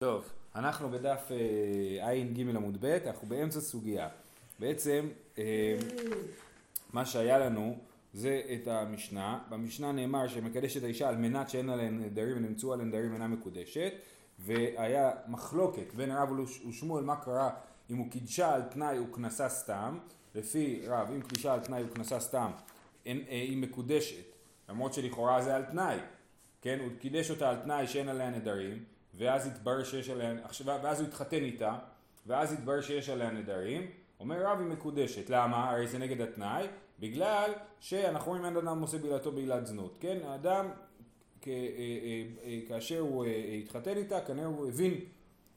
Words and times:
טוב, 0.00 0.32
אנחנו 0.54 0.88
בדף 0.88 1.28
אה, 1.30 2.08
ע"ג 2.08 2.40
עמוד 2.40 2.76
ב', 2.80 2.98
אנחנו 3.06 3.28
באמצע 3.28 3.60
סוגיה. 3.60 4.08
בעצם 4.58 5.08
אה, 5.38 5.76
מה 6.92 7.06
שהיה 7.06 7.38
לנו 7.38 7.78
זה 8.14 8.42
את 8.54 8.68
המשנה, 8.68 9.38
במשנה 9.48 9.92
נאמר 9.92 10.28
שמקדשת 10.28 10.84
האישה 10.84 11.08
על 11.08 11.16
מנת 11.16 11.50
שאין 11.50 11.70
עליהן 11.70 12.02
נדרים 12.02 12.36
ונמצאו 12.36 12.72
עליהן 12.72 12.88
נדרים 12.88 13.12
אינה 13.12 13.28
מקודשת 13.28 13.92
והיה 14.38 15.10
מחלוקת 15.28 15.94
בין 15.94 16.10
רב 16.10 16.28
ושמואל 16.68 17.04
מה 17.04 17.16
קרה 17.16 17.50
אם 17.90 17.96
הוא 17.96 18.10
קידשה 18.10 18.54
על 18.54 18.62
תנאי 18.62 18.98
וכנסה 18.98 19.48
סתם, 19.48 19.98
לפי 20.34 20.82
רב 20.86 21.08
אם 21.14 21.22
קידשה 21.22 21.54
על 21.54 21.60
תנאי 21.60 21.84
וכנסה 21.84 22.20
סתם 22.20 22.50
אה, 23.06 23.12
היא 23.28 23.56
מקודשת, 23.56 24.24
למרות 24.68 24.94
שלכאורה 24.94 25.42
זה 25.42 25.56
על 25.56 25.64
תנאי, 25.64 25.98
כן, 26.62 26.78
הוא 26.80 26.88
קידש 27.00 27.30
אותה 27.30 27.50
על 27.50 27.56
תנאי 27.56 27.86
שאין 27.86 28.08
עליה 28.08 28.30
נדרים 28.30 28.84
ואז 29.14 29.46
התברר 29.46 29.84
שיש 29.84 30.10
עליה, 30.10 30.34
ואז 30.66 31.00
הוא 31.00 31.08
התחתן 31.08 31.44
איתה, 31.44 31.78
ואז 32.26 32.52
התברר 32.52 32.80
שיש 32.80 33.08
עליה 33.08 33.30
נדרים, 33.30 33.86
אומר 34.20 34.46
רב 34.46 34.58
היא 34.58 34.66
מקודשת, 34.66 35.30
למה? 35.30 35.70
הרי 35.70 35.86
זה 35.86 35.98
נגד 35.98 36.20
התנאי, 36.20 36.66
בגלל 37.00 37.50
שאנחנו 37.80 38.30
רואים 38.30 38.44
אין 38.44 38.56
אדם 38.56 38.80
עושה 38.80 38.98
בעילתו 38.98 39.32
בעילת 39.32 39.66
זנות, 39.66 39.96
כן? 40.00 40.18
האדם 40.24 40.66
אה, 41.46 41.52
אה, 41.52 42.22
אה, 42.44 42.58
כאשר 42.68 42.98
הוא 42.98 43.24
התחתן 43.62 43.96
איתה, 43.96 44.20
כנראה 44.20 44.46
הוא 44.46 44.68
הבין, 44.68 44.94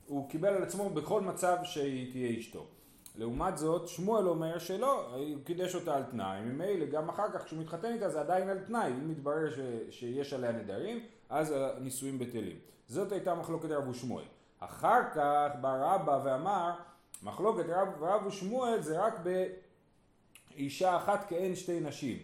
הוא 0.08 0.30
קיבל 0.30 0.54
על 0.54 0.64
עצמו 0.64 0.90
בכל 0.90 1.22
מצב 1.22 1.58
שהיא 1.64 2.12
תהיה 2.12 2.40
אשתו. 2.40 2.68
לעומת 3.16 3.58
זאת, 3.58 3.88
שמואל 3.88 4.28
אומר 4.28 4.60
שלא, 4.60 5.16
הוא 5.16 5.44
קידש 5.44 5.76
אותה 5.76 5.96
על 5.96 6.04
תנאי, 6.04 6.42
ממילא 6.42 6.86
גם 6.86 7.10
אחר 7.10 7.32
כך 7.34 7.46
כשהוא 7.46 7.60
מתחתן 7.60 7.94
איתה 7.94 8.10
זה 8.10 8.20
עדיין 8.20 8.50
על 8.50 8.60
תנאי, 8.60 8.92
אם 8.92 9.12
מתברר 9.12 9.50
ש, 9.50 9.60
שיש 9.90 10.34
עליה 10.34 10.52
נדרים, 10.52 11.00
אז 11.30 11.54
הנישואים 11.58 12.20
בטלים. 12.20 12.58
זאת 12.88 13.12
הייתה 13.12 13.36
מחלוקת 13.36 13.72
רב 13.72 13.88
ושמואל. 13.88 14.26
אחר 14.60 15.02
כך 15.16 15.50
בא 15.62 15.94
רבא 15.94 16.20
ואמר, 16.24 16.72
מחלוקת 17.24 17.66
רב, 17.68 18.04
רב 18.04 18.26
ושמואל 18.26 18.82
זה 18.82 19.02
רק 19.06 19.14
באישה 20.56 20.98
אחת 20.98 21.26
כאין 21.30 21.56
שתי 21.56 21.80
נשים. 21.80 22.18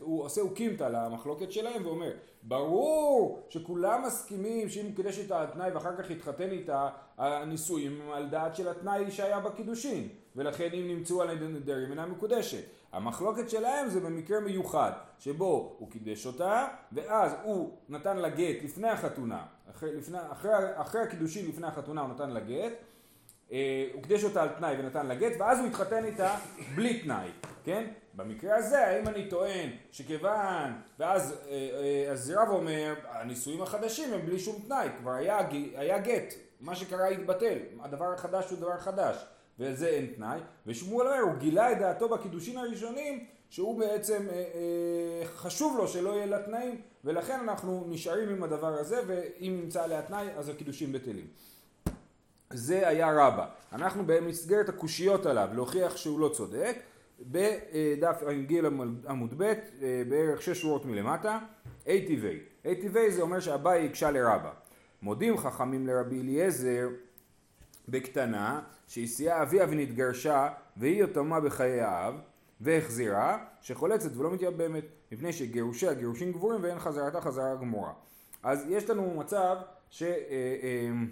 הוא 0.00 0.24
עושה 0.24 0.40
אוקימתא 0.40 0.84
למחלוקת 0.84 1.52
שלהם 1.52 1.86
ואומר 1.86 2.12
ברור 2.42 3.46
שכולם 3.48 4.02
מסכימים 4.06 4.68
שאם 4.68 4.86
הוא 4.86 4.96
קידש 4.96 5.18
איתה 5.18 5.40
על 5.40 5.46
תנאי 5.46 5.70
ואחר 5.70 5.96
כך 5.96 6.10
יתחתן 6.10 6.50
איתה 6.50 6.88
הנישואים 7.22 8.00
על 8.12 8.28
דעת 8.28 8.56
של 8.56 8.68
התנאי 8.68 9.10
שהיה 9.10 9.40
בקידושין 9.40 10.08
ולכן 10.36 10.68
אם 10.72 10.88
נמצאו 10.88 11.22
על 11.22 11.34
נדרים 11.34 11.90
אינה 11.90 12.06
מקודשת. 12.06 12.64
המחלוקת 12.92 13.50
שלהם 13.50 13.88
זה 13.88 14.00
במקרה 14.00 14.40
מיוחד 14.40 14.92
שבו 15.18 15.76
הוא 15.78 15.90
קידש 15.90 16.26
אותה 16.26 16.66
ואז 16.92 17.32
הוא 17.42 17.76
נתן 17.88 18.16
לה 18.16 18.28
גט 18.28 18.64
לפני 18.64 18.88
החתונה. 18.88 19.42
אחרי, 19.70 19.96
לפני, 19.96 20.18
אחרי, 20.32 20.52
אחרי 20.74 21.00
הקידושין 21.00 21.48
לפני 21.48 21.66
החתונה 21.66 22.00
הוא 22.00 22.10
נתן 22.10 22.30
לה 22.30 22.40
גט. 22.40 22.72
אה, 23.52 23.86
הוא 23.92 24.02
קידש 24.02 24.24
אותה 24.24 24.42
על 24.42 24.48
תנאי 24.48 24.76
ונתן 24.78 25.06
לה 25.06 25.14
גט 25.14 25.32
ואז 25.38 25.58
הוא 25.58 25.66
התחתן 25.66 26.04
איתה 26.04 26.36
בלי 26.74 27.00
תנאי 27.00 27.28
כן? 27.64 27.84
במקרה 28.14 28.56
הזה, 28.56 28.86
האם 28.86 29.08
אני 29.08 29.28
טוען 29.28 29.70
שכיוון, 29.92 30.72
ואז 30.98 31.34
אה, 31.48 31.52
אה, 31.52 32.12
אז 32.12 32.30
רב 32.36 32.48
אומר, 32.48 32.94
הנישואים 33.08 33.62
החדשים 33.62 34.14
הם 34.14 34.26
בלי 34.26 34.38
שום 34.38 34.62
תנאי, 34.66 34.88
כבר 34.98 35.10
היה, 35.10 35.38
היה 35.74 35.98
גט, 35.98 36.34
מה 36.62 36.74
שקרה 36.74 37.08
התבטל, 37.08 37.58
הדבר 37.80 38.12
החדש 38.12 38.50
הוא 38.50 38.58
דבר 38.58 38.78
חדש, 38.78 39.26
וזה 39.58 39.88
אין 39.88 40.06
תנאי, 40.16 40.38
ושמואל 40.66 41.06
אומר, 41.06 41.20
הוא 41.20 41.34
גילה 41.34 41.72
את 41.72 41.78
דעתו 41.78 42.08
בקידושין 42.08 42.58
הראשונים, 42.58 43.26
שהוא 43.50 43.78
בעצם 43.80 44.26
אה, 44.30 44.34
אה, 44.34 45.26
חשוב 45.26 45.76
לו 45.78 45.88
שלא 45.88 46.10
יהיה 46.10 46.26
לה 46.26 46.42
תנאים, 46.42 46.80
ולכן 47.04 47.40
אנחנו 47.40 47.84
נשארים 47.88 48.28
עם 48.28 48.42
הדבר 48.42 48.74
הזה, 48.78 49.00
ואם 49.06 49.58
נמצא 49.62 49.82
עליה 49.82 50.02
תנאי, 50.02 50.26
אז 50.36 50.48
הקידושין 50.48 50.92
בטלים. 50.92 51.26
זה 52.50 52.88
היה 52.88 53.26
רבה. 53.26 53.46
אנחנו 53.72 54.02
במסגרת 54.06 54.68
הקושיות 54.68 55.26
עליו, 55.26 55.48
להוכיח 55.54 55.96
שהוא 55.96 56.20
לא 56.20 56.28
צודק, 56.28 56.76
בדף 57.20 58.22
ע"ג 58.26 58.60
עמוד 59.08 59.34
ב', 59.36 59.42
אה, 59.42 60.02
בערך 60.08 60.42
שש 60.42 60.60
שורות 60.60 60.84
מלמטה. 60.84 61.38
אי 61.86 62.76
טבעי 62.82 63.10
זה 63.10 63.22
אומר 63.22 63.40
שאביי 63.40 63.86
הקשה 63.86 64.10
לרבה. 64.10 64.50
מודים 65.02 65.38
חכמים 65.38 65.86
לרבי 65.86 66.20
אליעזר 66.20 66.88
בקטנה, 67.88 68.60
שהסיעה 68.86 69.42
אביה 69.42 69.66
ונתגרשה, 69.68 70.48
והיא 70.76 71.04
יתומה 71.04 71.40
בחיי 71.40 71.80
האב, 71.80 72.14
והחזירה, 72.60 73.44
שחולצת 73.60 74.16
ולא 74.16 74.30
מתייבמת, 74.30 74.84
מפני 75.12 75.32
שגירושיה 75.32 75.94
גירושים 75.94 76.32
גבורים 76.32 76.62
ואין 76.62 76.78
חזרתה 76.78 77.20
חזרה 77.20 77.54
גמורה. 77.54 77.92
אז 78.42 78.64
יש 78.68 78.90
לנו 78.90 79.14
מצב 79.14 79.56
שאדם 79.90 81.08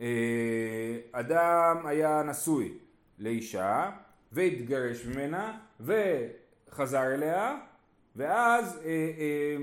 אה, 0.00 1.84
אה, 1.84 1.88
היה 1.88 2.22
נשוי 2.22 2.78
לאישה, 3.18 3.90
והתגרש 4.32 5.06
ממנה 5.06 5.58
וחזר 5.80 7.14
אליה 7.14 7.56
ואז, 8.16 8.78
אה, 8.84 8.90
אה, 9.18 9.56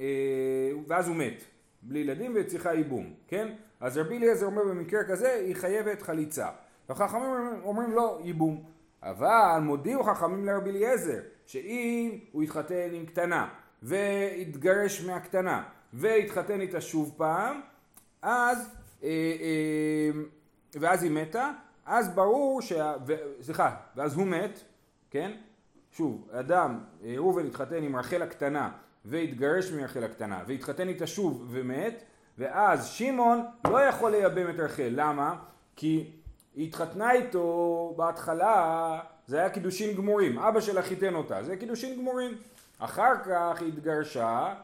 אה, 0.00 0.70
ואז 0.86 1.08
הוא 1.08 1.16
מת 1.16 1.44
בלי 1.82 1.98
ילדים 1.98 2.32
וצריכה 2.36 2.74
ייבום, 2.74 3.14
כן? 3.28 3.48
אז 3.80 3.98
רבי 3.98 4.16
אליעזר 4.16 4.46
אומר 4.46 4.62
במקרה 4.64 5.04
כזה 5.04 5.32
היא 5.32 5.56
חייבת 5.56 6.02
חליצה. 6.02 6.48
וחכמים 6.88 7.22
אומרים 7.62 7.92
לא 7.92 8.20
ייבום. 8.24 8.64
אבל 9.02 9.58
מודיעו 9.62 10.04
חכמים 10.04 10.44
לרבי 10.44 10.70
אליעזר 10.70 11.20
שאם 11.46 12.18
הוא 12.32 12.42
יתחתן 12.42 12.88
עם 12.92 13.06
קטנה 13.06 13.48
והתגרש 13.82 15.04
מהקטנה 15.04 15.62
והתחתן 15.92 16.60
איתה 16.60 16.80
שוב 16.80 17.14
פעם 17.16 17.60
אז 18.22 18.76
אה, 19.02 19.08
אה, 19.40 20.20
ואז 20.74 21.02
היא 21.02 21.10
מתה 21.10 21.50
אז 21.86 22.08
ברור. 22.14 22.60
ו... 23.06 23.14
סליחה, 23.42 23.76
ואז 23.96 24.14
הוא 24.14 24.26
מת, 24.26 24.60
כן? 25.10 25.32
שוב, 25.92 26.28
אדם, 26.32 26.78
אה, 27.04 27.14
ראובן 27.16 27.46
התחתן 27.46 27.82
עם 27.82 27.96
רחל 27.96 28.22
הקטנה 28.22 28.70
והתגרש 29.04 29.70
מרחל 29.70 30.04
הקטנה 30.04 30.42
והתחתן 30.46 30.88
איתה 30.88 31.06
שוב 31.06 31.46
ומת 31.50 32.02
ואז 32.38 32.86
שמעון 32.86 33.44
לא 33.66 33.78
יכול 33.78 34.10
לייבם 34.10 34.50
את 34.50 34.60
רחל, 34.60 34.88
למה? 34.90 35.36
כי 35.76 36.10
היא 36.54 36.68
התחתנה 36.68 37.12
איתו 37.12 37.94
בהתחלה, 37.96 39.00
זה 39.26 39.38
היה 39.38 39.50
קידושין 39.50 39.96
גמורים, 39.96 40.38
אבא 40.38 40.60
שלה 40.60 40.82
חיתן 40.82 41.14
אותה, 41.14 41.42
זה 41.42 41.56
קידושין 41.56 41.98
גמורים. 41.98 42.34
אחר 42.78 43.12
כך 43.24 43.60
היא 43.60 43.68
התגרשה, 43.68 44.54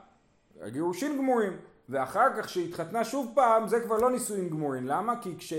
גירושין 0.67 1.19
גמורים, 1.19 1.56
ואחר 1.89 2.28
כך 2.37 2.49
שהיא 2.49 2.69
התחתנה 2.69 3.05
שוב 3.05 3.33
פעם, 3.34 3.69
זה 3.69 3.81
כבר 3.81 3.97
לא 3.97 4.11
נישואים 4.11 4.49
גמורים, 4.49 4.87
למה? 4.87 5.15
כי 5.23 5.34
כש... 5.39 5.53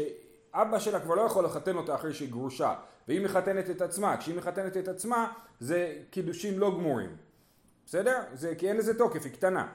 אבא 0.54 0.80
שלה 0.80 1.00
כבר 1.00 1.16
לא 1.16 1.22
יכול 1.22 1.46
לחתן 1.46 1.76
אותה 1.76 1.96
אחרי 1.96 2.14
שהיא 2.14 2.32
גרושה, 2.32 2.74
והיא 3.08 3.26
מחתנת 3.26 3.70
את 3.70 3.82
עצמה, 3.82 4.18
כשהיא 4.18 4.36
מחתנת 4.36 4.78
את 4.78 4.88
עצמה 4.88 5.34
זה 5.60 5.96
קידושים 6.10 6.60
לא 6.60 6.72
גמורים, 6.72 7.10
בסדר? 7.86 8.22
זה 8.34 8.56
כי 8.56 8.70
אין 8.70 8.78
לזה 8.78 8.98
תוקף, 8.98 9.26
היא 9.26 9.34
קטנה, 9.34 9.68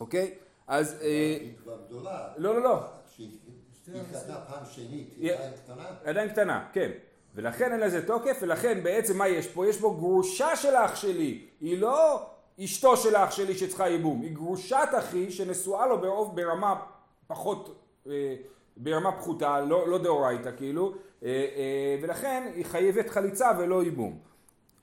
אוקיי? 0.00 0.34
אז... 0.66 0.96
אה, 1.02 1.06
היא 1.40 1.56
כבר 1.62 1.76
גדולה. 1.86 2.28
לא, 2.36 2.54
לא, 2.54 2.62
לא. 2.62 2.80
היא 3.18 4.00
התחתנה 4.00 4.40
פעם 4.48 4.64
שנית, 4.70 5.14
היא 5.16 5.32
עדיין 5.32 5.52
קטנה? 5.52 5.84
עדיין 6.04 6.28
קטנה, 6.28 6.68
כן. 6.72 6.90
ולכן 7.34 7.72
אין 7.72 7.80
לזה 7.80 8.06
תוקף, 8.06 8.38
ולכן 8.42 8.82
בעצם 8.82 9.18
מה 9.18 9.28
יש 9.28 9.46
פה? 9.46 9.66
יש 9.68 9.80
פה 9.80 9.94
גרושה 9.98 10.56
של 10.56 10.74
אח 10.74 10.96
שלי, 10.96 11.46
היא 11.60 11.78
לא 11.78 12.26
אשתו 12.64 12.96
של 12.96 13.16
אח 13.16 13.30
שלי 13.30 13.54
שצריכה 13.54 13.88
ייבום, 13.88 14.22
היא 14.22 14.34
גרושת 14.34 14.88
אחי 14.98 15.30
שנשואה 15.30 15.86
לו 15.86 16.00
ברוב 16.00 16.36
ברמה 16.36 16.80
פחות 17.26 17.82
אה, 18.06 18.36
ברמה 18.76 19.12
פחותה, 19.12 19.60
לא, 19.60 19.88
לא 19.88 19.98
דאורייתא 19.98 20.50
כאילו, 20.56 20.94
אה, 21.22 21.98
ולכן 22.02 22.52
היא 22.54 22.64
חייבת 22.64 23.08
חליצה 23.08 23.50
ולא 23.58 23.82
ייבום. 23.82 24.18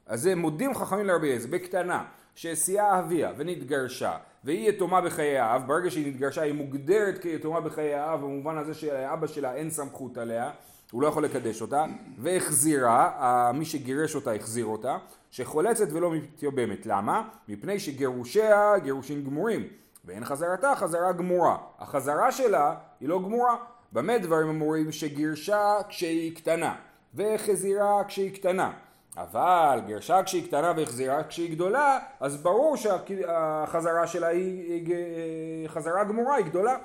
אז 0.05 0.21
זה 0.21 0.35
מודים 0.35 0.75
חכמים 0.75 1.05
לרבי 1.05 1.27
אליעזר, 1.27 1.47
בקטנה, 1.49 2.05
שסייעה 2.35 2.99
אביה 2.99 3.31
ונתגרשה, 3.37 4.17
והיא 4.43 4.69
יתומה 4.69 5.01
בחיי 5.01 5.37
האב, 5.37 5.67
ברגע 5.67 5.91
שהיא 5.91 6.07
נתגרשה 6.07 6.41
היא 6.41 6.53
מוגדרת 6.53 7.17
כיתומה 7.17 7.61
בחיי 7.61 7.93
האב, 7.93 8.21
במובן 8.21 8.57
הזה 8.57 8.73
שאבא 8.73 9.27
שלה 9.27 9.53
אין 9.53 9.69
סמכות 9.69 10.17
עליה, 10.17 10.51
הוא 10.91 11.01
לא 11.01 11.07
יכול 11.07 11.23
לקדש 11.23 11.61
אותה, 11.61 11.85
והחזירה, 12.17 13.51
מי 13.53 13.65
שגירש 13.65 14.15
אותה 14.15 14.33
החזיר 14.33 14.65
אותה, 14.65 14.97
שחולצת 15.31 15.87
ולא 15.91 16.11
מתייבמת. 16.11 16.85
למה? 16.85 17.27
מפני 17.47 17.79
שגירושיה 17.79 18.73
גירושים 18.83 19.23
גמורים, 19.23 19.67
ואין 20.05 20.25
חזרתה 20.25 20.73
חזרה 20.75 21.11
גמורה. 21.11 21.57
החזרה 21.79 22.31
שלה 22.31 22.75
היא 22.99 23.09
לא 23.09 23.19
גמורה. 23.19 23.55
במה 23.91 24.17
דברים 24.17 24.49
אמורים 24.49 24.91
שגירשה 24.91 25.75
כשהיא 25.89 26.35
קטנה 26.35 26.75
והחזירה 27.13 28.03
כשהיא 28.07 28.33
קטנה 28.33 28.71
אבל 29.17 29.79
גירשה 29.85 30.23
כשהיא 30.23 30.47
קטנה 30.47 30.73
והחזירה 30.77 31.23
כשהיא 31.23 31.51
גדולה 31.51 31.99
אז 32.19 32.37
ברור 32.37 32.77
שהחזרה 32.77 34.07
שלה 34.07 34.27
היא 34.27 35.67
חזרה 35.67 36.03
גמורה, 36.03 36.35
היא 36.35 36.45
גדולה. 36.45 36.77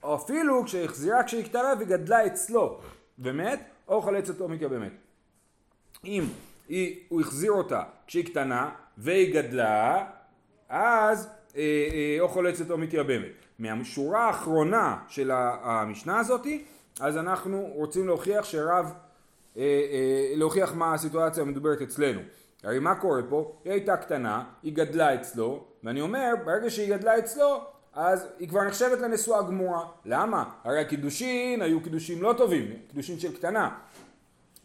אפילו 0.00 0.64
כשהחזירה 0.64 1.24
כשהיא 1.24 1.44
קטנה 1.44 1.74
וגדלה 1.80 2.26
אצלו. 2.26 2.80
ומת 3.18 3.60
או 3.88 4.02
חלצת 4.02 4.40
או 4.40 4.48
מתייבמת 4.48 4.92
אם 6.04 6.24
היא, 6.68 7.00
הוא 7.08 7.20
החזיר 7.20 7.52
אותה 7.52 7.82
כשהיא 8.06 8.26
קטנה 8.26 8.70
והיא 8.98 9.34
גדלה 9.34 10.06
אז 10.68 11.28
אה, 11.56 11.62
אה, 11.92 12.16
או 12.20 12.28
חולצת 12.28 12.70
או 12.70 12.78
מתייבמת. 12.78 13.32
מהשורה 13.58 14.26
האחרונה 14.26 14.98
של 15.08 15.30
המשנה 15.34 16.18
הזאתי, 16.18 16.64
אז 17.00 17.16
אנחנו 17.16 17.70
רוצים 17.74 18.06
להוכיח 18.06 18.44
שרב, 18.44 18.84
אה, 18.86 19.03
להוכיח 20.36 20.74
מה 20.74 20.94
הסיטואציה 20.94 21.42
המדוברת 21.42 21.82
אצלנו. 21.82 22.20
הרי 22.64 22.78
מה 22.78 22.94
קורה 22.94 23.22
פה? 23.28 23.52
היא 23.64 23.72
הייתה 23.72 23.96
קטנה, 23.96 24.44
היא 24.62 24.72
גדלה 24.74 25.14
אצלו, 25.14 25.64
ואני 25.84 26.00
אומר, 26.00 26.34
ברגע 26.44 26.70
שהיא 26.70 26.96
גדלה 26.96 27.18
אצלו, 27.18 27.64
אז 27.94 28.26
היא 28.38 28.48
כבר 28.48 28.64
נחשבת 28.64 29.00
לנשואה 29.00 29.42
גמורה. 29.42 29.86
למה? 30.04 30.44
הרי 30.64 30.80
הקידושין 30.80 31.62
היו 31.62 31.82
קידושים 31.82 32.22
לא 32.22 32.34
טובים, 32.36 32.72
קידושין 32.88 33.18
של 33.18 33.36
קטנה. 33.36 33.70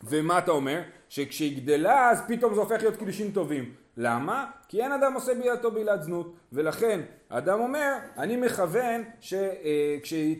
ומה 0.04 0.38
אתה 0.38 0.52
אומר? 0.52 0.82
שכשהיא 1.10 1.58
גדלה 1.58 2.10
אז 2.10 2.22
פתאום 2.28 2.54
זה 2.54 2.60
הופך 2.60 2.82
להיות 2.82 2.96
קידושין 2.96 3.32
טובים. 3.32 3.74
למה? 3.98 4.46
כי 4.68 4.82
אין 4.82 4.92
אדם 4.92 5.14
עושה 5.14 5.34
בילתו 5.34 5.72
בילת 5.72 6.04
זנות. 6.04 6.34
ולכן 6.54 7.00
האדם 7.30 7.60
אומר, 7.60 7.94
אני 8.18 8.36
מכוון 8.36 9.04
שכשהיא 9.22 10.38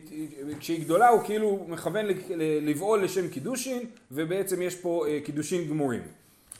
אה, 0.70 0.78
גדולה 0.80 1.08
הוא 1.08 1.22
כאילו 1.24 1.64
מכוון 1.68 2.06
לבעול 2.62 3.04
לשם 3.04 3.28
קידושין, 3.28 3.82
ובעצם 4.10 4.62
יש 4.62 4.76
פה 4.76 5.06
אה, 5.08 5.18
קידושין 5.24 5.68
גמורים. 5.68 6.02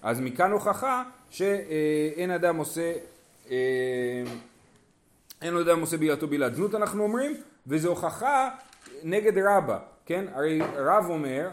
אז 0.02 0.20
מכאן 0.20 0.50
הוכחה 0.50 1.02
שאין 1.30 2.30
אדם 2.30 2.56
עושה 2.56 2.92
אה, 3.50 3.56
אין 5.42 5.56
אדם 5.56 5.80
עושה 5.80 5.96
בילתו 5.96 6.26
בילת 6.26 6.54
זנות 6.54 6.74
אנחנו 6.74 7.02
אומרים, 7.02 7.36
וזו 7.66 7.88
הוכחה 7.88 8.50
נגד 9.02 9.38
רבא, 9.38 9.78
כן? 10.06 10.24
הרי 10.34 10.60
רב 10.76 11.06
אומר, 11.08 11.48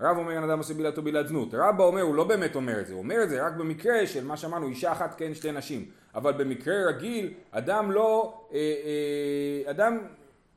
רב 0.00 0.16
אומר 0.16 0.32
אין 0.32 0.42
אדם 0.42 0.58
עושה 0.58 0.74
בילתו 0.74 1.02
בילת 1.02 1.28
זנות, 1.28 1.48
רבא 1.54 1.84
אומר, 1.84 2.02
הוא 2.02 2.14
לא 2.14 2.24
באמת 2.24 2.54
אומר 2.54 2.80
את 2.80 2.86
זה, 2.86 2.92
הוא 2.92 3.02
אומר 3.02 3.22
את 3.22 3.30
זה 3.30 3.46
רק 3.46 3.52
במקרה 3.52 4.06
של 4.06 4.24
מה 4.24 4.36
שאמרנו, 4.36 4.68
אישה 4.68 4.92
אחת 4.92 5.14
כן 5.18 5.34
שתי 5.34 5.52
נשים, 5.52 5.84
אבל 6.14 6.32
במקרה 6.32 6.74
רגיל, 6.86 7.34
אדם 7.50 7.92
לא, 7.92 8.40
אה, 8.52 8.58
אה, 8.58 9.70
אדם 9.70 9.98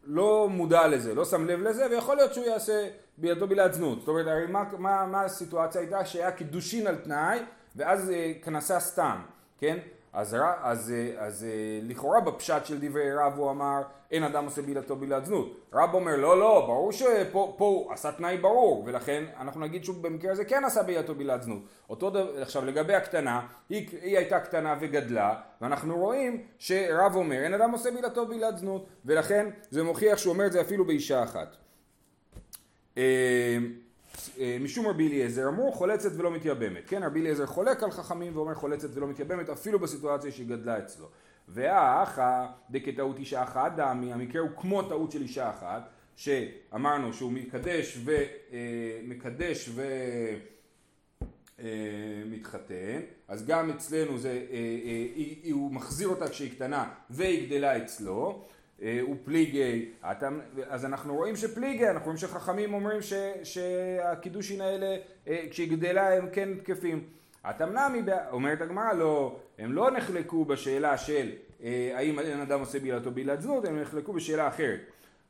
לא 0.03 0.47
מודע 0.49 0.87
לזה, 0.87 1.15
לא 1.15 1.25
שם 1.25 1.45
לב 1.45 1.61
לזה, 1.61 1.87
ויכול 1.91 2.15
להיות 2.15 2.33
שהוא 2.33 2.45
יעשה 2.45 2.87
בילתו 3.17 3.47
בילת 3.47 3.73
זנות. 3.73 3.99
זאת 3.99 4.07
אומרת, 4.07 4.27
הרי 4.27 4.47
מה, 4.47 4.63
מה, 4.77 5.05
מה 5.05 5.21
הסיטואציה 5.21 5.81
הייתה? 5.81 6.05
שהיה 6.05 6.31
קידושין 6.31 6.87
על 6.87 6.95
תנאי, 6.95 7.39
ואז 7.75 8.09
אה, 8.09 8.31
כנסה 8.43 8.79
סתם, 8.79 9.17
כן? 9.59 9.77
אז, 10.13 10.33
אז, 10.35 10.39
אז, 10.63 10.93
אז 11.17 11.45
לכאורה 11.81 12.21
בפשט 12.21 12.65
של 12.65 12.77
דברי 12.79 13.13
רב 13.13 13.33
הוא 13.37 13.51
אמר 13.51 13.81
אין 14.11 14.23
אדם 14.23 14.45
עושה 14.45 14.61
בילתו 14.61 14.95
בילת 14.95 15.25
זנות. 15.25 15.57
רב 15.73 15.93
אומר 15.93 16.15
לא 16.15 16.39
לא 16.39 16.63
ברור 16.67 16.91
שפה 16.91 17.53
הוא 17.57 17.93
עשה 17.93 18.11
תנאי 18.11 18.37
ברור 18.37 18.83
ולכן 18.85 19.23
אנחנו 19.39 19.61
נגיד 19.61 19.83
שהוא 19.83 19.95
במקרה 20.03 20.31
הזה 20.31 20.45
כן 20.45 20.63
עשה 20.65 20.83
בילתו 20.83 21.15
בילת 21.15 21.43
זנות. 21.43 21.61
אותו 21.89 22.09
דבר 22.09 22.41
עכשיו 22.41 22.65
לגבי 22.65 22.93
הקטנה 22.95 23.47
היא, 23.69 23.89
היא 24.01 24.17
הייתה 24.17 24.39
קטנה 24.39 24.75
וגדלה 24.79 25.35
ואנחנו 25.61 25.97
רואים 25.97 26.43
שרב 26.59 27.15
אומר 27.15 27.43
אין 27.43 27.53
אדם 27.53 27.71
עושה 27.71 27.91
בילתו 27.91 28.25
בילת 28.25 28.57
זנות 28.57 28.85
ולכן 29.05 29.49
זה 29.69 29.83
מוכיח 29.83 30.17
שהוא 30.17 30.33
אומר 30.33 30.45
את 30.45 30.51
זה 30.51 30.61
אפילו 30.61 30.85
באישה 30.85 31.23
אחת. 31.23 31.55
אה, 34.39 34.43
אה, 34.43 34.57
משום 34.61 34.87
רבי 34.87 35.07
אליעזר 35.07 35.47
אמרו 35.47 35.71
חולצת 35.71 36.09
ולא 36.17 36.31
מתייבמת, 36.31 36.83
כן 36.87 37.03
רבי 37.03 37.21
אליעזר 37.21 37.45
חולק 37.45 37.83
על 37.83 37.91
חכמים 37.91 38.37
ואומר 38.37 38.55
חולצת 38.55 38.87
ולא 38.93 39.07
מתייבמת 39.07 39.49
אפילו 39.49 39.79
בסיטואציה 39.79 40.31
שהיא 40.31 40.47
גדלה 40.47 40.79
אצלו. 40.79 41.07
והאחא 41.47 42.45
דכטעות 42.69 43.19
אישה 43.19 43.43
אחת 43.43 43.71
דמי 43.75 44.13
המקרה 44.13 44.41
הוא 44.41 44.49
כמו 44.57 44.81
טעות 44.81 45.11
של 45.11 45.21
אישה 45.21 45.49
אחת 45.49 45.89
שאמרנו 46.15 47.13
שהוא 47.13 47.31
מקדש 47.31 47.97
ומקדש 48.05 49.69
ומתחתן 51.59 52.73
אה, 52.73 52.99
אז 53.27 53.45
גם 53.45 53.69
אצלנו 53.69 54.17
זה, 54.17 54.45
אה, 54.51 55.51
הוא 55.51 55.73
מחזיר 55.73 56.07
אותה 56.07 56.29
כשהיא 56.29 56.51
קטנה 56.51 56.89
והיא 57.09 57.47
גדלה 57.47 57.77
אצלו 57.77 58.47
אה, 58.81 58.99
הוא 59.01 59.15
פליגי, 59.23 59.91
אז 60.69 60.85
אנחנו 60.85 61.15
רואים 61.15 61.35
שפליגי, 61.35 61.89
אנחנו 61.89 62.05
רואים 62.05 62.17
שחכמים 62.17 62.73
אומרים 62.73 63.01
ש, 63.01 63.13
שהקידושין 63.43 64.61
האלה 64.61 64.97
אה, 65.27 65.45
כשהיא 65.49 65.71
גדלה 65.71 66.17
הם 66.17 66.29
כן 66.33 66.49
תקפים. 66.57 67.03
התמנמי, 67.43 68.01
אומרת 68.31 68.61
הגמרא 68.61 68.93
לא, 68.93 69.39
הם 69.59 69.73
לא 69.73 69.91
נחלקו 69.91 70.45
בשאלה 70.45 70.97
של 70.97 71.31
אה, 71.63 71.91
האם 71.95 72.19
אין 72.19 72.39
אדם 72.39 72.59
עושה 72.59 72.79
בילתו 72.79 73.11
בילת 73.11 73.41
זנות, 73.41 73.65
הם 73.65 73.79
נחלקו 73.79 74.13
בשאלה 74.13 74.47
אחרת. 74.47 74.79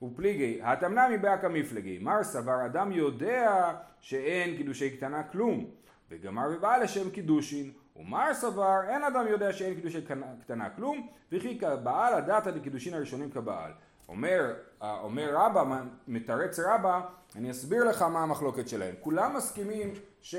ופליגי, 0.01 0.59
התמנמי 0.63 1.17
באקא 1.17 1.47
מפלגי, 1.47 1.97
מר 2.01 2.23
סבר 2.23 2.65
אדם 2.65 2.91
יודע 2.91 3.73
שאין 4.01 4.57
קידושי 4.57 4.89
קטנה 4.89 5.23
כלום, 5.23 5.65
וגמר 6.11 6.47
ובא 6.55 6.77
לשם 6.77 7.09
קידושין, 7.09 7.71
ומר 7.95 8.33
סבר, 8.33 8.79
אין 8.89 9.03
אדם 9.03 9.27
יודע 9.27 9.53
שאין 9.53 9.75
קידושי 9.75 10.01
קטנה 10.41 10.69
כלום, 10.69 11.07
וכי 11.31 11.59
כבעל 11.59 12.13
הדעת 12.13 12.47
לקידושין 12.47 12.93
הראשונים 12.93 13.31
כבעל. 13.31 13.71
אומר, 14.09 14.53
אומר 14.81 15.29
רבא, 15.33 15.81
מתרץ 16.07 16.59
רבא, 16.59 17.01
אני 17.35 17.51
אסביר 17.51 17.83
לך 17.83 18.01
מה 18.01 18.23
המחלוקת 18.23 18.67
שלהם. 18.67 18.95
כולם 19.01 19.35
מסכימים 19.35 19.93
ש... 20.21 20.35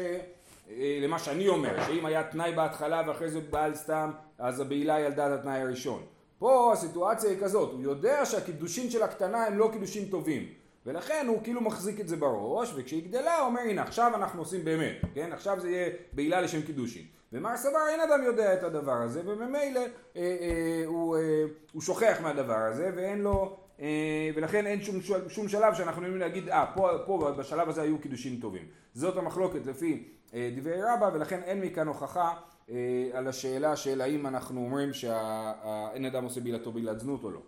אה, 0.70 0.98
למה 1.02 1.18
שאני 1.18 1.48
אומר, 1.48 1.82
שאם 1.86 2.06
היה 2.06 2.24
תנאי 2.24 2.52
בהתחלה 2.52 3.02
ואחרי 3.06 3.30
זה 3.30 3.40
בעל 3.40 3.74
סתם, 3.74 4.10
אז 4.38 4.60
הבעילה 4.60 4.94
היא 4.94 5.06
על 5.06 5.12
דעת 5.12 5.38
התנאי 5.38 5.60
הראשון. 5.60 6.02
פה 6.38 6.72
הסיטואציה 6.72 7.30
היא 7.30 7.40
כזאת, 7.40 7.72
הוא 7.72 7.82
יודע 7.82 8.26
שהקידושין 8.26 8.90
של 8.90 9.02
הקטנה 9.02 9.44
הם 9.44 9.58
לא 9.58 9.70
קידושין 9.72 10.08
טובים. 10.08 10.48
ולכן 10.88 11.26
הוא 11.28 11.42
כאילו 11.42 11.60
מחזיק 11.60 12.00
את 12.00 12.08
זה 12.08 12.16
בראש, 12.16 12.72
וכשהיא 12.76 13.08
גדלה 13.08 13.38
הוא 13.38 13.46
אומר 13.46 13.60
הנה 13.60 13.82
עכשיו 13.82 14.12
אנחנו 14.14 14.40
עושים 14.40 14.64
באמת, 14.64 14.96
כן? 15.14 15.32
עכשיו 15.32 15.60
זה 15.60 15.70
יהיה 15.70 15.90
בעילה 16.12 16.40
לשם 16.40 16.62
קידושין. 16.62 17.02
ומר 17.32 17.56
סבר 17.56 17.88
אין 17.88 18.00
אדם 18.00 18.22
יודע 18.22 18.54
את 18.54 18.62
הדבר 18.62 19.02
הזה, 19.02 19.22
וממילא 19.24 19.80
אה, 19.80 19.86
אה, 20.16 20.82
הוא, 20.86 21.16
אה, 21.16 21.44
הוא 21.72 21.82
שוכח 21.82 22.18
מהדבר 22.22 22.56
הזה, 22.56 22.90
ואין 22.96 23.18
לו, 23.18 23.56
אה, 23.80 24.30
ולכן 24.34 24.66
אין 24.66 24.82
שום, 24.82 25.00
שום 25.28 25.48
שלב 25.48 25.74
שאנחנו 25.74 26.02
יכולים 26.02 26.18
להגיד, 26.18 26.48
אה, 26.48 26.66
פה, 26.74 26.90
פה 27.06 27.32
בשלב 27.38 27.68
הזה 27.68 27.82
היו 27.82 27.98
קידושין 27.98 28.40
טובים. 28.40 28.64
זאת 28.94 29.16
המחלוקת 29.16 29.66
לפי 29.66 30.08
אה, 30.34 30.50
דברי 30.56 30.82
רבא, 30.82 31.10
ולכן 31.14 31.42
אין 31.42 31.60
מכאן 31.60 31.88
הוכחה 31.88 32.34
אה, 32.70 32.74
על 33.12 33.28
השאלה 33.28 33.76
של 33.76 34.00
האם 34.00 34.26
אנחנו 34.26 34.60
אומרים 34.60 34.92
שאין 34.92 36.04
אדם 36.04 36.24
עושה 36.24 36.40
בילתו 36.40 36.72
בילת 36.72 37.00
זנות 37.00 37.24
או 37.24 37.30
לא. 37.30 37.40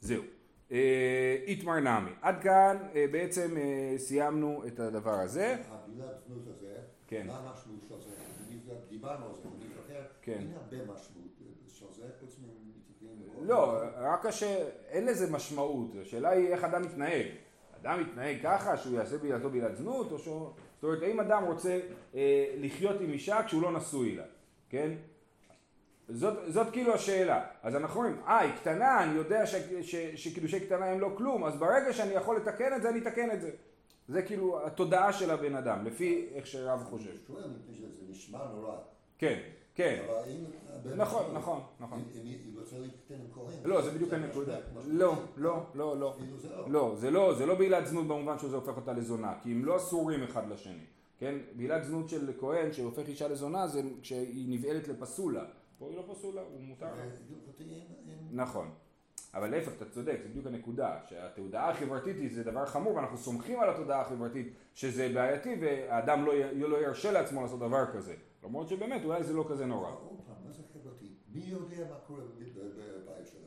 זהו. 0.00 0.22
אה, 0.72 1.36
איתמר 1.46 1.80
נמי. 1.80 2.10
עד 2.22 2.42
כאן 2.42 2.76
אה, 2.94 3.04
בעצם 3.12 3.56
אה, 3.56 3.94
סיימנו 3.98 4.62
את 4.66 4.80
הדבר 4.80 5.14
הזה. 5.14 5.56
הבילת 5.68 6.20
זנות 6.26 6.46
הזה, 6.46 6.74
כן. 7.06 7.26
מה 7.26 7.38
המשמעות 7.38 7.82
של 7.88 8.10
זה? 8.66 8.74
דיברנו 8.88 9.26
על 9.26 9.34
זה 9.34 9.40
במילים 9.48 9.72
אחר, 9.86 10.02
כן. 10.22 10.32
אין 10.32 10.52
הרבה 10.56 10.76
משמעות 10.76 11.30
של 11.66 11.86
זה, 11.96 12.02
חוץ 12.20 12.36
מנתיבים. 12.38 13.46
לא, 13.46 13.82
רק 13.96 14.30
שאין 14.30 15.06
לזה 15.06 15.32
משמעות, 15.32 15.90
השאלה 16.02 16.28
היא 16.28 16.48
איך 16.48 16.64
אדם 16.64 16.82
מתנהג. 16.82 17.26
אדם 17.80 18.00
מתנהג 18.00 18.36
ככה 18.42 18.76
שהוא 18.76 18.94
יעשה 18.94 19.18
בילתו 19.18 19.50
בילת 19.50 19.76
זנות, 19.76 20.12
או 20.12 20.18
שהוא... 20.18 20.50
זאת 20.74 20.84
אומרת, 20.84 21.02
האם 21.02 21.20
אדם 21.20 21.44
רוצה 21.44 21.80
אה, 22.14 22.54
לחיות 22.56 23.00
עם 23.00 23.12
אישה 23.12 23.42
כשהוא 23.46 23.62
לא 23.62 23.72
נשוי 23.72 24.16
לה, 24.16 24.24
כן? 24.68 24.90
זאת, 26.08 26.52
זאת 26.52 26.70
כאילו 26.72 26.94
השאלה. 26.94 27.44
אז 27.62 27.76
אנחנו 27.76 28.00
אומרים, 28.00 28.22
אה, 28.26 28.38
היא 28.38 28.52
קטנה, 28.52 29.02
אני 29.02 29.14
יודע 29.14 29.46
ש, 29.46 29.54
ש, 29.82 29.96
שקידושי 30.14 30.60
קטנה 30.60 30.86
הם 30.86 31.00
לא 31.00 31.10
כלום, 31.16 31.44
אז 31.44 31.56
ברגע 31.56 31.92
שאני 31.92 32.14
יכול 32.14 32.36
לתקן 32.36 32.76
את 32.76 32.82
זה, 32.82 32.88
אני 32.88 32.98
אתקן 32.98 33.30
את 33.30 33.40
זה. 33.40 33.50
זה 34.08 34.22
כאילו 34.22 34.66
התודעה 34.66 35.12
של 35.12 35.30
הבן 35.30 35.54
אדם, 35.54 35.84
לפי 35.84 36.28
איך 36.34 36.46
שרב 36.46 36.84
חושב. 36.84 37.10
זה 37.28 37.86
נשמע 38.08 38.38
נורא. 38.54 38.76
כן, 39.18 39.38
כן. 39.74 40.02
נכון, 40.96 41.34
נכון, 41.34 41.60
נכון. 41.80 42.02
אם 42.14 42.32
להתקטן 42.80 43.14
עם 43.14 43.26
כהן... 43.34 43.54
לא, 43.64 43.82
זה 43.82 43.90
בדיוק 43.90 44.12
הנקודה. 44.12 44.56
לא, 44.86 45.14
לא, 45.36 45.66
לא, 45.74 45.98
לא. 45.98 46.16
לא, 46.66 46.94
זה 46.96 47.10
לא, 47.10 47.34
זה 47.34 47.46
לא 47.46 47.54
בעילת 47.54 47.86
זנות 47.86 48.08
במובן 48.08 48.38
שזה 48.38 48.56
הופך 48.56 48.76
אותה 48.76 48.92
לזונה, 48.92 49.34
כי 49.42 49.52
הם 49.52 49.64
לא 49.64 49.76
אסורים 49.76 50.22
אחד 50.22 50.50
לשני. 50.50 50.84
כן? 51.18 51.34
בעילת 51.56 51.84
זנות 51.84 52.08
של 52.08 52.32
כהן 52.40 52.72
שהופך 52.72 53.08
אישה 53.08 53.28
לזונה 53.28 53.66
זה 53.66 53.82
כשהיא 54.02 54.58
נבעלת 54.58 54.88
לפסולה. 54.88 55.44
פה 55.78 55.88
היא 55.88 55.96
לא 55.96 56.04
פסולה, 56.14 56.40
הוא 56.40 56.60
מותר. 56.60 56.86
נכון. 58.32 58.70
אבל 59.34 59.50
להפך, 59.50 59.72
אתה 59.76 59.84
צודק, 59.90 60.18
זה 60.22 60.28
בדיוק 60.28 60.46
הנקודה, 60.46 60.98
שהתודעה 61.08 61.70
החברתית 61.70 62.16
היא 62.16 62.34
זה 62.34 62.44
דבר 62.44 62.66
חמור 62.66 62.94
ואנחנו 62.94 63.18
סומכים 63.18 63.60
על 63.60 63.70
התודעה 63.70 64.00
החברתית 64.00 64.52
שזה 64.74 65.10
בעייתי 65.14 65.56
והאדם 65.60 66.24
לא, 66.24 66.32
לא 66.52 66.76
ירשה 66.76 67.12
לעצמו 67.12 67.42
לעשות 67.42 67.60
דבר 67.60 67.92
כזה. 67.92 68.14
למרות 68.44 68.68
שבאמת 68.68 69.04
אולי 69.04 69.22
זה 69.22 69.32
לא 69.32 69.46
כזה 69.48 69.66
נורא. 69.66 69.90
עוד 69.90 70.20
פעם, 70.26 70.36
מה 70.46 70.52
זה 70.52 70.62
חברתי? 70.72 71.14
מי 71.32 71.40
יודע 71.44 71.84
מה 71.90 71.96
קורה 72.06 72.20
בבית 72.20 73.26
שלנו? 73.26 73.46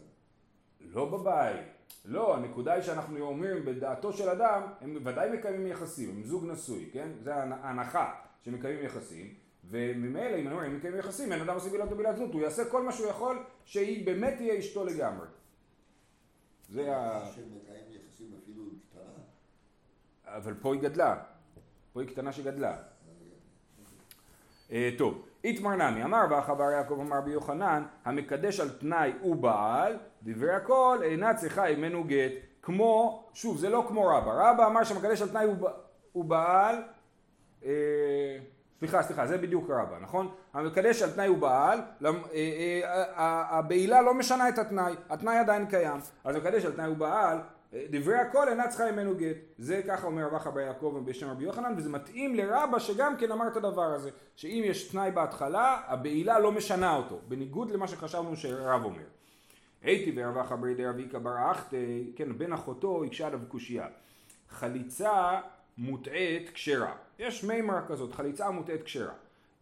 לא 0.81 1.05
בבית. 1.05 1.65
לא, 2.05 2.35
הנקודה 2.35 2.73
היא 2.73 2.81
שאנחנו 2.83 3.19
אומרים 3.19 3.65
בדעתו 3.65 4.13
של 4.13 4.29
אדם, 4.29 4.61
הם 4.81 4.97
ודאי 5.05 5.37
מקיימים 5.37 5.67
יחסים, 5.67 6.09
הם 6.09 6.23
זוג 6.23 6.45
נשוי, 6.45 6.89
כן? 6.93 7.09
זה 7.21 7.35
ההנחה 7.35 8.13
שמקיימים 8.41 8.85
יחסים. 8.85 9.33
וממילא 9.69 10.35
אם 10.35 10.47
אני 10.47 10.55
אומר, 10.55 10.67
אם 10.67 10.77
מקיימים 10.77 10.99
יחסים, 10.99 11.31
אין 11.31 11.41
אדם 11.41 11.55
עושה 11.55 11.69
בילת 11.69 11.91
ובילת 11.91 12.15
זנות, 12.15 12.33
הוא 12.33 12.41
יעשה 12.41 12.69
כל 12.69 12.83
מה 12.83 12.91
שהוא 12.91 13.07
יכול 13.07 13.43
שהיא 13.65 14.05
באמת 14.05 14.33
תהיה 14.37 14.59
אשתו 14.59 14.85
לגמרי. 14.85 15.27
זה 16.69 16.95
ה... 16.95 17.25
שמקיים 17.35 17.85
יחסים 17.89 18.27
אפילו 18.43 18.63
קטנה. 18.89 19.23
אבל 20.25 20.53
פה 20.53 20.73
היא 20.73 20.81
גדלה. 20.81 21.23
פה 21.93 22.01
היא 22.01 22.09
קטנה 22.09 22.31
שגדלה. 22.31 22.77
אה, 24.71 24.89
טוב, 24.97 25.25
איתמר 25.43 25.75
נמי, 25.75 26.03
אמר 26.03 26.21
ואחא 26.29 26.53
בר 26.53 26.71
יעקב 26.71 26.97
אמר 26.99 27.21
בי 27.21 27.31
יוחנן, 27.31 27.83
המקדש 28.05 28.59
על 28.59 28.69
תנאי 28.69 29.13
הוא 29.21 29.35
בעל, 29.35 29.97
דברי 30.23 30.51
הכל 30.51 30.99
אינה 31.03 31.33
צריכה 31.33 31.63
ממנו 31.77 32.03
גט. 32.03 32.31
כמו, 32.61 33.23
שוב, 33.33 33.57
זה 33.57 33.69
לא 33.69 33.85
כמו 33.87 34.07
רבא, 34.07 34.31
רבא 34.31 34.67
אמר 34.67 34.83
שהמקדש 34.83 35.21
על 35.21 35.29
תנאי 35.29 35.45
הוא, 35.45 35.69
הוא 36.11 36.25
בעל, 36.25 36.75
אה, 37.65 38.39
סליחה, 38.79 39.03
סליחה, 39.03 39.27
זה 39.27 39.37
בדיוק 39.37 39.69
רבא, 39.69 39.97
נכון? 40.01 40.31
המקדש 40.53 41.01
על 41.01 41.11
תנאי 41.11 41.27
הוא 41.27 41.37
בעל, 41.37 41.79
למ- 42.01 42.23
אה, 42.33 42.79
אה, 43.17 43.57
הבעילה 43.57 44.01
לא 44.01 44.13
משנה 44.13 44.49
את 44.49 44.57
התנאי, 44.59 44.93
התנאי 45.09 45.37
עדיין 45.37 45.65
קיים, 45.65 45.97
אז 46.23 46.35
המקדש 46.35 46.65
על 46.65 46.71
תנאי 46.71 46.85
הוא 46.85 46.97
בעל, 46.97 47.37
אה, 47.73 47.85
דברי 47.89 48.15
הכל 48.17 48.49
אינה 48.49 48.67
צריכה 48.67 48.91
ממנו 48.91 49.15
גט. 49.17 49.35
זה 49.57 49.81
ככה 49.87 50.07
אומר 50.07 50.25
רבא 50.27 50.39
חבר 50.39 50.59
יעקב 50.59 51.01
בשם 51.05 51.29
רבי 51.29 51.43
יוחנן, 51.43 51.73
וזה 51.77 51.89
מתאים 51.89 52.35
לרבא 52.35 52.79
שגם 52.79 53.17
כן 53.17 53.31
אמר 53.31 53.47
את 53.47 53.57
הדבר 53.57 53.93
הזה, 53.93 54.09
שאם 54.35 54.61
יש 54.65 54.87
תנאי 54.91 55.11
בהתחלה, 55.11 55.77
הבעילה 55.87 56.39
לא 56.39 56.51
משנה 56.51 56.95
אותו, 56.95 57.19
בניגוד 57.27 57.71
למה 57.71 57.87
שחשבנו 57.87 58.35
שרב 58.35 58.83
אומר. 58.83 59.03
הייתי 59.81 60.13
ורבא 60.15 60.43
חברי 60.43 60.75
דרבי 60.75 61.07
קבר 61.07 61.51
אחתי, 61.51 62.11
כן, 62.15 62.37
בן 62.37 62.53
אחותו 62.53 63.03
הקשה 63.03 63.27
עליו 63.27 63.39
קושייה. 63.47 63.87
חליצה 64.49 65.39
מוטעית 65.79 66.49
כשרה. 66.49 66.91
יש 67.19 67.43
מימרה 67.43 67.81
כזאת, 67.87 68.13
חליצה 68.13 68.49
מוטעית 68.49 68.83
כשרה. 68.83 69.13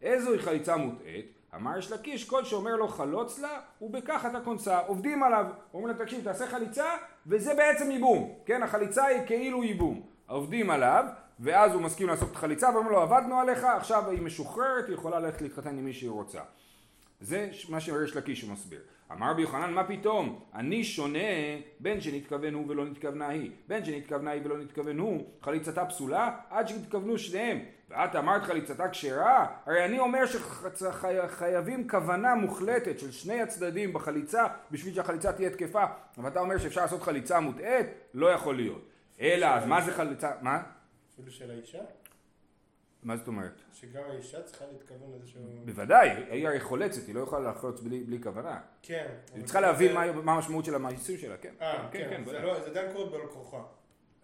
איזוהי 0.02 0.40
חליצה 0.40 0.78
מוטעית? 0.78 1.34
אמר 1.56 1.78
יש 1.78 1.92
לקיש, 1.92 2.30
כל 2.30 2.46
שאומר 2.46 2.76
לו 2.76 2.88
חלוץ 2.88 3.40
לה, 3.40 3.60
ובכך 3.82 4.26
אתה 4.32 4.40
כונסה. 4.42 4.80
עובדים 4.80 5.24
עליו. 5.24 5.46
אומרים 5.74 5.98
לו, 5.98 6.04
תקשיב, 6.04 6.24
תעשה 6.24 6.48
חליצה, 6.48 6.86
וזה 7.28 7.54
בעצם 7.54 7.92
ייבום. 7.92 8.34
כן, 8.46 8.64
החליצה 8.64 9.06
היא 9.06 9.20
כאילו 9.26 9.64
ייבום. 9.64 10.02
עובדים 10.28 10.70
עליו, 10.70 11.06
ואז 11.40 11.74
הוא 11.74 11.82
מסכים 11.82 12.08
לעשות 12.08 12.32
את 12.32 12.36
החליצה, 12.36 12.70
ואומרים 12.70 12.92
לו, 12.92 13.02
עבדנו 13.02 13.40
עליך, 13.40 13.64
עכשיו 13.64 14.10
היא 14.10 14.22
משוחררת, 14.22 14.88
היא 14.88 14.94
יכולה 14.94 15.20
ללכת 15.20 15.42
להתחתן 15.42 15.78
עם 15.78 15.86
מי 15.86 15.94
שהיא 15.94 16.10
רוצה. 16.10 16.42
זה 17.20 17.50
מה 17.70 17.80
שיש 17.80 18.16
לקיש 18.16 18.42
הוא 18.42 18.52
מסביר. 18.52 18.82
אמר 19.12 19.32
רבי 19.32 19.42
יוחנן 19.42 19.74
מה 19.74 19.84
פתאום? 19.84 20.46
אני 20.56 20.84
שונה 20.84 21.20
בין 21.80 22.02
שנתכוון 22.02 22.54
הוא 22.54 22.66
ולא 22.68 22.86
נתכוונה 22.86 23.28
היא. 23.28 23.52
בין 23.68 23.86
שנתכוונה 23.86 24.32
היא 24.32 24.42
ולא 24.46 24.58
נתכוון 24.58 25.00
הוא 25.00 25.26
חליצתה 25.42 25.86
פסולה 25.86 26.38
עד 26.50 26.68
שהתכוונו 26.68 27.18
שניהם. 27.18 27.60
ואת 27.90 28.16
אמרת 28.16 28.44
חליצתה 28.44 28.90
כשרה? 28.90 29.48
הרי 29.66 29.86
אני 29.86 30.00
אומר 30.00 30.24
שחייבים 30.26 31.90
כוונה 31.90 32.36
מוחלטת 32.36 33.00
של 33.00 33.12
שני 33.12 33.42
הצדדים 33.42 33.94
בחליצה 33.94 34.46
בשביל 34.72 34.94
שהחליצה 34.94 35.34
תהיה 35.34 35.50
תקפה. 35.50 35.86
ואתה 36.18 36.40
אומר 36.40 36.58
שאפשר 36.58 36.82
לעשות 36.82 37.02
חליצה 37.02 37.40
מוטעית? 37.40 37.88
לא 38.14 38.28
יכול 38.28 38.56
להיות. 38.56 38.90
אלא 39.22 39.46
אז 39.46 39.66
מה 39.66 39.82
זה 39.82 39.94
חליצה? 39.94 40.32
מה? 40.42 40.64
אפילו 41.14 41.32
של 41.32 41.52
האישה? 41.52 41.82
מה 43.08 43.18
זאת 43.18 43.28
אומרת? 43.28 43.62
שגם 43.74 44.04
האישה 44.10 44.42
צריכה 44.42 44.66
להתכוון 44.72 45.20
שהוא... 45.26 45.66
בוודאי, 45.66 46.10
היא 46.10 46.48
הרי 46.48 46.60
חולצת, 46.60 47.08
היא 47.08 47.16
לא 47.16 47.20
יכולה 47.20 47.52
לחלוץ 47.52 47.82
בלי, 47.82 48.04
בלי 48.04 48.24
כוונה. 48.24 48.60
כן. 48.82 49.08
היא 49.36 49.44
צריכה 49.44 49.62
להבין 49.62 49.94
מה, 49.94 50.12
מה 50.12 50.34
המשמעות 50.34 50.66
של 50.66 50.76
המעשים 50.76 51.18
שלה, 51.18 51.38
כן. 51.38 51.54
אה, 51.62 51.88
כן, 51.92 52.10
זה 52.10 52.24
בוודאי. 52.24 52.42
לא, 52.42 52.60
זה 52.60 52.70
עדיין 52.70 52.94
קורה 52.94 53.10
בעל 53.10 53.28
כורחה. 53.28 53.64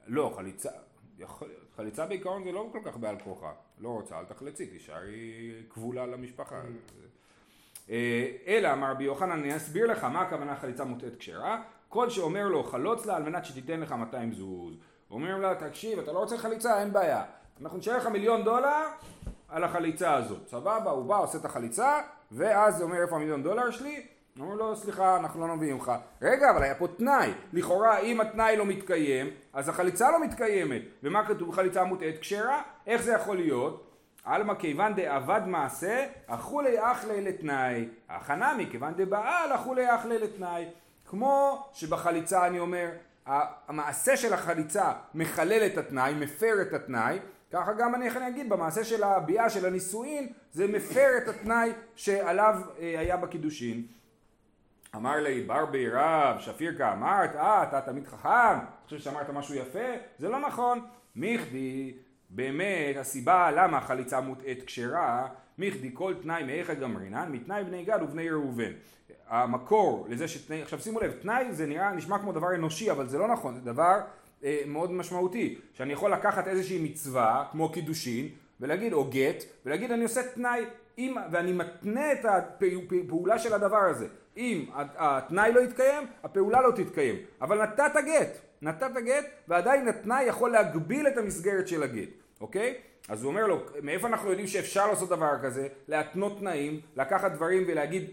לא, 0.08 0.34
חליצה, 0.36 0.70
יכול. 1.18 1.50
חליצה 1.76 2.06
בעיקרון 2.06 2.44
זה 2.44 2.52
לא 2.52 2.70
כל 2.72 2.80
כך 2.86 2.98
בעל 2.98 3.20
כורחה. 3.20 3.52
לא 3.80 3.90
רוצה, 3.90 4.20
אל 4.20 4.26
תחלצי, 4.26 4.68
תישארי 4.68 5.54
כבולה 5.70 6.06
למשפחה. 6.06 6.62
אה, 7.90 8.32
אלא, 8.48 8.74
אמר 8.74 8.92
רבי 8.92 9.04
יוחנן, 9.04 9.32
אני 9.32 9.56
אסביר 9.56 9.86
לך 9.92 10.04
מה 10.04 10.22
הכוונה 10.22 10.56
חליצה 10.56 10.84
מוטעית 10.84 11.16
כשרה. 11.16 11.64
כל 11.90 12.10
שאומר 12.10 12.48
לו 12.48 12.64
חלוץ 12.64 13.06
לה 13.06 13.16
על 13.16 13.24
מנת 13.24 13.46
שתיתן 13.46 13.80
לך 13.80 13.92
200 13.92 14.34
זוז. 14.34 14.76
אומרים 15.12 15.42
לה, 15.42 15.56
תקשיב, 15.56 16.00
אתה 16.00 16.12
לא 16.12 16.20
רוצה 16.20 16.38
חליצה, 16.38 16.82
אין 16.82 16.94
בעיה. 16.94 17.24
אנחנו 17.62 17.78
נשאר 17.78 17.98
לך 17.98 18.08
מיליון 18.08 18.44
דולר 18.44 18.88
על 19.50 19.64
החליצה 19.64 20.14
הזאת. 20.14 20.48
סבבה, 20.48 20.92
הוא 20.92 21.06
בא, 21.06 21.18
עושה 21.18 21.38
את 21.38 21.46
החליצה, 21.46 22.02
ואז 22.32 22.82
אומר, 22.82 23.02
איפה 23.02 23.16
המיליון 23.16 23.44
דולר 23.44 23.72
שלי? 23.72 24.08
אומרים 24.40 24.58
לו, 24.58 24.76
סליחה, 24.76 25.18
אנחנו 25.18 25.48
לא 25.48 25.56
מביאים 25.56 25.78
לך. 25.78 25.92
רגע, 26.22 26.52
אבל 26.52 26.64
היה 26.64 26.76
פה 26.76 26.88
תנאי. 26.88 27.32
לכאורה, 27.54 28.00
אם 28.00 28.22
התנאי 28.22 28.58
לא 28.58 28.66
מתקיים, 28.66 29.30
אז 29.54 29.70
החליצה 29.70 30.12
לא 30.12 30.24
מתקיימת. 30.24 30.82
ומה 31.04 31.26
כתוב 31.26 31.52
חליצה 31.52 31.84
מוטעית 31.84 32.20
כשרה? 32.20 32.62
איך 32.88 33.02
זה 33.02 33.14
יכול 33.14 33.36
להיות? 33.36 33.90
עלמא 34.26 34.54
כיוון 34.54 34.94
דאבד 34.96 35.42
מעשה, 35.46 36.06
אכולי 36.28 36.92
אחלי 36.92 37.22
לתנאי. 37.22 37.88
הכנה 38.10 38.54
מכיוון 38.58 38.94
דבעל, 38.98 39.56
אכולי 39.56 39.96
אחלי 39.96 40.20
לתנאי. 40.20 40.66
כמו 41.06 41.66
שבחליצה 41.74 42.48
אני 42.48 42.60
אומר, 42.60 42.90
המעשה 43.68 44.18
של 44.18 44.34
החליצה 44.34 44.92
מחלל 45.16 45.66
את 45.66 45.78
התנאי, 45.78 46.14
מפר 46.14 46.62
את 46.62 46.74
התנאי, 46.74 47.20
ככה 47.54 47.74
גם 47.74 47.96
אני 47.96 48.10
להגיד, 48.20 48.50
במעשה 48.50 48.84
של 48.84 49.04
הביאה 49.04 49.50
של 49.50 49.66
הנישואין, 49.66 50.28
זה 50.52 50.68
מפר 50.68 51.10
את 51.18 51.28
התנאי 51.28 51.72
שעליו 51.96 52.56
אה, 52.80 53.00
היה 53.00 53.18
בקידושין. 53.18 53.84
אמר 54.96 55.16
לי, 55.16 55.44
בר 55.44 55.66
בי 55.66 55.90
רב, 55.90 56.40
שפיר 56.40 56.78
כאמרת, 56.78 57.36
אה, 57.36 57.64
אתה 57.64 57.82
תמיד 57.82 58.08
חכם, 58.08 58.58
אתה 58.58 58.86
חושב 58.86 59.00
שאמרת 59.00 59.30
משהו 59.30 59.56
יפה? 59.56 59.90
זה 60.20 60.30
לא 60.30 60.40
נכון. 60.40 60.86
מיכדי, 61.16 61.94
באמת, 62.30 62.98
הסיבה 62.98 63.52
למה 63.52 63.78
החליצה 63.78 64.22
מוטעית 64.22 64.64
כשרה, 64.64 65.28
מיכדי 65.58 65.90
כל 65.94 66.14
תנאי 66.22 66.44
מאיך 66.44 66.70
גמרינן, 66.70 67.32
מתנאי 67.32 67.64
בני 67.64 67.86
גד 67.86 68.00
ובני 68.02 68.30
ראובן. 68.30 68.72
המקור 69.28 70.08
לזה 70.10 70.28
שתנאי, 70.28 70.62
עכשיו 70.62 70.80
שימו 70.80 71.00
לב, 71.00 71.12
תנאי 71.12 71.54
זה 71.54 71.66
נראה, 71.66 71.92
נשמע 71.92 72.20
כמו 72.20 72.32
דבר 72.32 72.56
אנושי, 72.56 72.92
אבל 72.92 73.08
זה 73.08 73.18
לא 73.18 73.28
נכון, 73.28 73.56
זה 73.56 73.62
דבר 73.62 74.00
מאוד 74.68 74.92
משמעותי, 74.92 75.58
שאני 75.74 75.94
יכול 75.94 76.14
לקחת 76.14 76.48
איזושהי 76.48 76.84
מצווה, 76.84 77.46
כמו 77.52 77.72
קידושין, 77.72 78.30
ולהגיד, 78.60 78.94
או 78.94 79.06
גט, 79.10 79.44
ולהגיד 79.66 79.92
אני 79.92 80.04
עושה 80.04 80.24
תנאי, 80.24 80.66
אם, 80.98 81.16
ואני 81.32 81.54
מתנה 81.54 82.12
את 82.12 82.26
הפעולה 82.26 83.40
של 83.40 83.54
הדבר 83.54 83.78
הזה. 83.90 84.08
אם 84.38 84.66
התנאי 84.76 85.52
לא 85.54 85.60
יתקיים, 85.60 86.04
הפעולה 86.24 86.62
לא 86.62 86.72
תתקיים. 86.72 87.16
אבל 87.42 87.64
נתת 87.64 87.96
גט, 88.06 88.38
נתת 88.62 88.92
גט, 89.06 89.26
ועדיין 89.48 89.88
התנאי 89.88 90.24
יכול 90.24 90.52
להגביל 90.52 91.08
את 91.08 91.18
המסגרת 91.18 91.68
של 91.68 91.84
הגט, 91.84 92.10
אוקיי? 92.42 92.76
אז 93.10 93.24
הוא 93.24 93.32
אומר 93.32 93.48
לו, 93.48 93.64
מאיפה 93.82 94.08
אנחנו 94.08 94.30
יודעים 94.30 94.48
שאפשר 94.48 94.88
לעשות 94.88 95.10
דבר 95.10 95.32
כזה? 95.44 95.68
להתנות 95.88 96.40
תנאים, 96.40 96.80
לקחת 96.96 97.32
דברים 97.32 97.64
ולהגיד, 97.68 98.10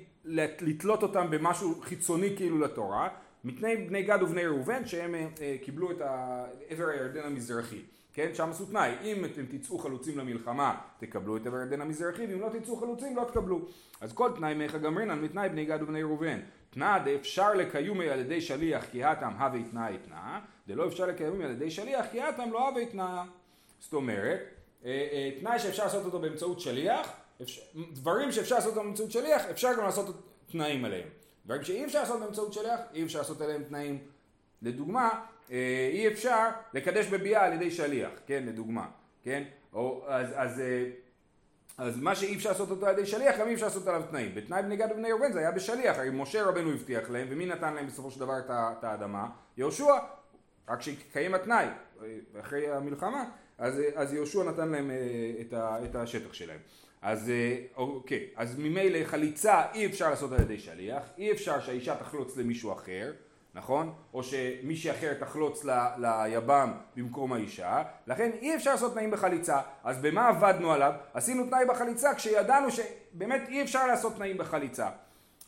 לתלות 0.60 1.02
אותם 1.02 1.30
במשהו 1.30 1.80
חיצוני 1.80 2.36
כאילו 2.36 2.58
לתורה, 2.58 3.08
מתני 3.44 3.76
בני 3.76 4.02
גד 4.02 4.22
ובני 4.22 4.46
ראובן 4.46 4.86
שהם 4.86 5.14
אה, 5.14 5.26
אה, 5.40 5.56
קיבלו 5.62 5.90
את 5.90 5.96
עבר 6.68 6.88
הירדן 6.88 7.24
המזרחי. 7.24 7.82
כן, 8.12 8.30
שם 8.34 8.50
עשו 8.50 8.66
תנאי, 8.66 8.92
אם 9.02 9.24
אתם 9.24 9.46
תצאו 9.46 9.78
חלוצים 9.78 10.18
למלחמה 10.18 10.80
תקבלו 10.98 11.36
את 11.36 11.46
עבר 11.46 11.56
הירדן 11.56 11.80
המזרחי 11.80 12.26
ואם 12.26 12.40
לא 12.40 12.48
תצאו 12.58 12.76
חלוצים 12.76 13.16
לא 13.16 13.24
תקבלו. 13.24 13.60
אז 14.00 14.12
כל 14.12 14.30
תנאי 14.36 14.54
מאיך 14.54 14.74
גמרינן 14.74 15.18
מתנאי 15.18 15.48
בני 15.48 15.64
גד 15.64 15.82
ובני 15.82 16.02
ראובן. 16.02 16.40
תנא 16.70 16.98
דאפשר 16.98 17.54
לקיומי 17.54 18.10
על 18.10 18.20
ידי 18.20 18.40
שליח 18.40 18.84
כי 18.90 19.04
התם 19.04 19.32
הווה 19.38 19.62
תנאי 19.70 19.98
תנא, 20.06 20.38
דלא 20.68 20.86
אפשר 20.86 21.06
לקיומי 21.06 21.44
על 21.44 21.50
ידי 21.50 21.70
שליח 21.70 22.06
כי 22.10 22.22
התם 22.22 22.52
לא 22.52 22.68
הווה 22.68 22.86
תנא. 22.86 23.22
זאת 23.80 23.92
אומרת, 23.92 24.40
אה, 24.84 25.30
תנאי 25.40 25.58
שאפשר 25.58 25.84
לעשות 25.84 26.04
אותו 26.04 26.18
באמצעות 26.18 26.60
שליח, 26.60 27.12
דברים 27.92 28.32
שאפשר 28.32 28.54
לעשות 28.54 28.76
אותם 28.76 28.86
באמצעות 28.86 29.10
שליח, 29.10 29.44
אפשר 29.44 29.68
גם 29.78 29.84
לעשות 29.84 30.22
תנאים 30.52 30.84
עליהם. 30.84 31.08
דברים 31.50 31.64
שאי 31.64 31.84
אפשר 31.84 32.00
לעשות 32.00 32.20
באמצעות 32.20 32.52
שליח, 32.52 32.80
אי 32.94 33.04
אפשר 33.04 33.18
לעשות 33.18 33.40
עליהם 33.40 33.64
תנאים. 33.64 33.98
לדוגמה, 34.62 35.24
אי 35.92 36.08
אפשר 36.08 36.48
לקדש 36.74 37.06
בביאה 37.06 37.44
על 37.44 37.52
ידי 37.52 37.70
שליח, 37.70 38.10
כן, 38.26 38.42
לדוגמה, 38.46 38.88
כן? 39.22 39.42
או, 39.72 40.04
אז, 40.08 40.26
אז, 40.34 40.62
אז 41.78 41.96
מה 41.96 42.14
שאי 42.14 42.36
אפשר 42.36 42.50
לעשות 42.50 42.70
אותו 42.70 42.86
על 42.86 42.98
ידי 42.98 43.06
שליח, 43.06 43.38
גם 43.38 43.48
אי 43.48 43.54
אפשר 43.54 43.66
לעשות 43.66 43.86
עליו 43.86 44.02
תנאים. 44.10 44.34
בתנאי 44.34 44.62
בני 44.62 44.76
גד 44.76 44.88
ובני 44.92 45.12
ראובן 45.12 45.32
זה 45.32 45.38
היה 45.38 45.50
בשליח, 45.50 45.98
הרי 45.98 46.10
משה 46.10 46.44
רבנו 46.44 46.72
הבטיח 46.72 47.10
להם, 47.10 47.26
ומי 47.30 47.46
נתן 47.46 47.74
להם 47.74 47.86
בסופו 47.86 48.10
של 48.10 48.20
דבר 48.20 48.38
את 48.48 48.84
האדמה? 48.84 49.28
יהושע, 49.56 49.94
רק 50.68 50.82
שהתקיים 50.82 51.34
התנאי, 51.34 51.66
אחרי 52.40 52.70
המלחמה, 52.70 53.24
אז, 53.58 53.74
אז 53.94 54.12
יהושע 54.12 54.44
נתן 54.44 54.68
להם 54.68 54.90
את 55.84 55.94
השטח 55.94 56.32
שלהם. 56.32 56.60
אז 57.02 57.32
אוקיי, 57.76 58.26
אז 58.36 58.58
ממילא 58.58 59.04
חליצה 59.04 59.62
אי 59.74 59.86
אפשר 59.86 60.10
לעשות 60.10 60.32
על 60.32 60.40
ידי 60.40 60.58
שליח, 60.58 61.02
אי 61.18 61.32
אפשר 61.32 61.60
שהאישה 61.60 61.96
תחלוץ 61.96 62.36
למישהו 62.36 62.72
אחר, 62.72 63.12
נכון? 63.54 63.92
או 64.14 64.22
שמישהי 64.22 64.90
אחר 64.90 65.14
תחלוץ 65.14 65.64
ל, 65.64 65.70
ליבם 65.98 66.72
במקום 66.96 67.32
האישה, 67.32 67.82
לכן 68.06 68.30
אי 68.40 68.56
אפשר 68.56 68.70
לעשות 68.70 68.92
תנאים 68.92 69.10
בחליצה. 69.10 69.60
אז 69.84 70.02
במה 70.02 70.28
עבדנו 70.28 70.72
עליו? 70.72 70.92
עשינו 71.14 71.46
תנאי 71.46 71.64
בחליצה 71.68 72.14
כשידענו 72.14 72.68
שבאמת 72.70 73.48
אי 73.48 73.62
אפשר 73.62 73.86
לעשות 73.86 74.16
תנאים 74.16 74.38
בחליצה. 74.38 74.88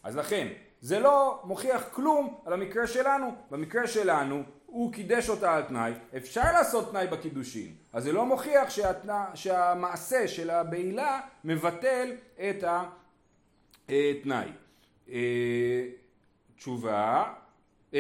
אז 0.03 0.17
לכן, 0.17 0.49
זה 0.81 0.99
לא 0.99 1.41
מוכיח 1.45 1.89
כלום 1.91 2.41
על 2.47 2.53
המקרה 2.53 2.87
שלנו. 2.87 3.35
במקרה 3.51 3.87
שלנו, 3.87 4.43
הוא 4.73 4.93
קידש 4.93 5.29
אותה 5.29 5.55
על 5.57 5.63
תנאי, 5.63 5.93
אפשר 6.17 6.53
לעשות 6.53 6.91
תנאי 6.91 7.07
בקידושין. 7.07 7.75
אז 7.93 8.05
זה 8.05 8.13
לא 8.13 8.27
מוכיח 8.27 8.71
שהתנא, 8.71 9.25
שהמעשה 9.35 10.29
של 10.29 10.51
הבעילה 10.51 11.21
מבטל 11.45 12.11
את 12.35 12.65
התנאי. 13.89 14.49
תשובה, 16.57 17.33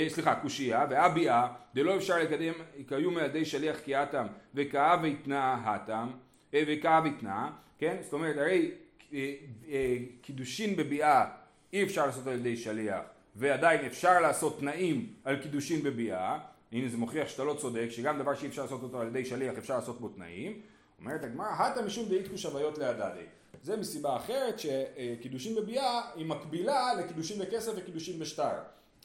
סליחה, 0.09 0.35
קושייה, 0.35 0.87
והביאה, 0.91 1.49
דלא 1.75 1.97
אפשר 1.97 2.19
לקדם, 2.19 2.53
קיום 2.89 3.17
על 3.17 3.25
ידי 3.25 3.45
שליח 3.45 3.79
קיאתם 3.79 4.27
וכאב 4.55 5.05
יתנא 5.05 5.57
התם, 5.65 6.11
וכאב 6.55 7.07
יתנא, 7.07 7.49
כן? 7.79 7.97
זאת 8.03 8.13
אומרת, 8.13 8.37
הרי 8.37 8.71
אה, 9.13 9.35
אה, 9.69 9.97
קידושין 10.23 10.77
בביאה 10.77 11.25
אי 11.73 11.83
אפשר 11.83 12.07
לעשות 12.07 12.27
על 12.27 12.33
ידי 12.33 12.57
שליח 12.57 13.01
ועדיין 13.37 13.87
אפשר 13.87 14.21
לעשות 14.21 14.61
תנאים 14.61 15.07
על 15.25 15.37
קידושין 15.37 15.83
בביאה 15.83 16.39
הנה 16.73 16.89
זה 16.89 16.97
מוכיח 16.97 17.29
שאתה 17.29 17.45
לא 17.45 17.55
צודק 17.55 17.87
שגם 17.91 18.19
דבר 18.19 18.35
שאי 18.35 18.49
אפשר 18.49 18.63
לעשות 18.63 18.83
אותו 18.83 19.01
על 19.01 19.07
ידי 19.07 19.25
שליח 19.25 19.59
אפשר 19.59 19.75
לעשות 19.75 20.01
בו 20.01 20.09
תנאים. 20.09 20.61
אומרת 20.99 21.25
הגמרא 21.25 21.49
התם 21.49 21.83
משום 21.83 22.09
דאיתקוש 22.09 22.39
הוויות 22.39 22.79
להדדי 22.79 23.25
זה 23.63 23.77
מסיבה 23.77 24.17
אחרת 24.17 24.59
שקידושין 24.59 25.55
בביאה 25.55 26.01
היא 26.15 26.27
מקבילה 26.27 26.95
לקידושין 26.95 27.39
בכסף 27.39 27.73
וקידושין 27.77 28.19
בשטר. 28.19 28.53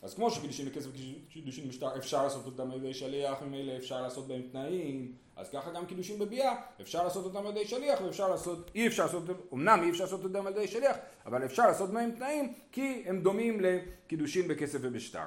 אז 0.02 0.14
כמו 0.14 0.32
שקידושין 0.32 0.66
בכסף 0.70 0.90
וקידושין 1.28 1.70
בשטר 1.70 1.98
אפשר 1.98 2.24
לעשות 2.24 2.46
אותם 2.46 2.72
על 2.72 2.78
ידי 2.78 2.94
שליח, 2.94 3.42
ממילא 3.42 3.78
אפשר 3.78 4.02
לעשות 4.02 4.28
בהם 4.28 4.42
תנאים, 4.52 5.14
אז 5.36 5.50
ככה 5.50 5.72
גם 5.72 5.86
קידושין 5.86 6.20
בביאה, 6.20 6.56
אפשר 6.82 7.04
לעשות 7.04 7.26
אותם 7.26 7.48
על 7.48 7.58
ידי 7.58 7.68
שליח 7.68 8.02
ואפשר 8.02 8.30
לעשות, 8.30 8.72
אי 8.76 8.88
אפשר 8.88 9.04
לעשות, 9.04 9.24
אמנם 9.54 9.80
אי 9.84 9.90
אפשר 9.90 10.04
לעשות 10.04 10.24
אותם 10.24 10.48
על 10.48 10.54
ידי 10.54 10.68
שליח, 10.68 10.98
אבל 11.26 11.46
אפשר 11.46 11.68
לעשות 11.68 11.90
בהם 11.90 12.12
תנאים 12.12 12.54
כי 12.72 13.04
הם 13.06 13.22
דומים 13.22 13.60
לקידושין 13.62 14.48
בכסף 14.48 14.80
ובשטר. 14.82 15.26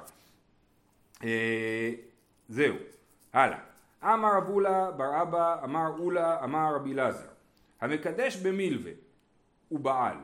זהו, 2.51 2.75
הלאה. 3.33 3.59
אמר 4.03 4.37
אבולה 4.37 4.91
בר 4.91 5.21
אבא, 5.21 5.63
אמר 5.63 5.87
אולה, 5.99 6.43
אמר 6.43 6.75
רבי 6.75 6.93
לזר. 6.93 7.27
המקדש 7.81 8.37
במילווה 8.37 8.91
הוא 9.69 9.79
בעל, 9.79 10.17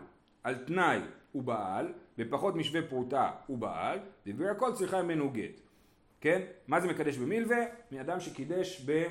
על 0.44 0.56
תנאי 0.56 1.00
הוא 1.32 1.44
בעל, 1.44 1.94
בפחות 2.18 2.56
משווה 2.56 2.82
פרוטה 2.90 3.32
הוא 3.48 3.58
בעל, 3.58 4.00
הכל 4.52 4.74
צריכה 4.74 5.02
ממנו 5.02 5.30
גט. 5.30 5.60
כן? 6.22 6.42
מה 6.68 6.82
זה 6.82 6.88
מקדש 6.88 7.18
במילווה? 7.18 7.58
מאדם 7.92 8.20
שקידש 8.20 8.82
ב... 8.86 9.08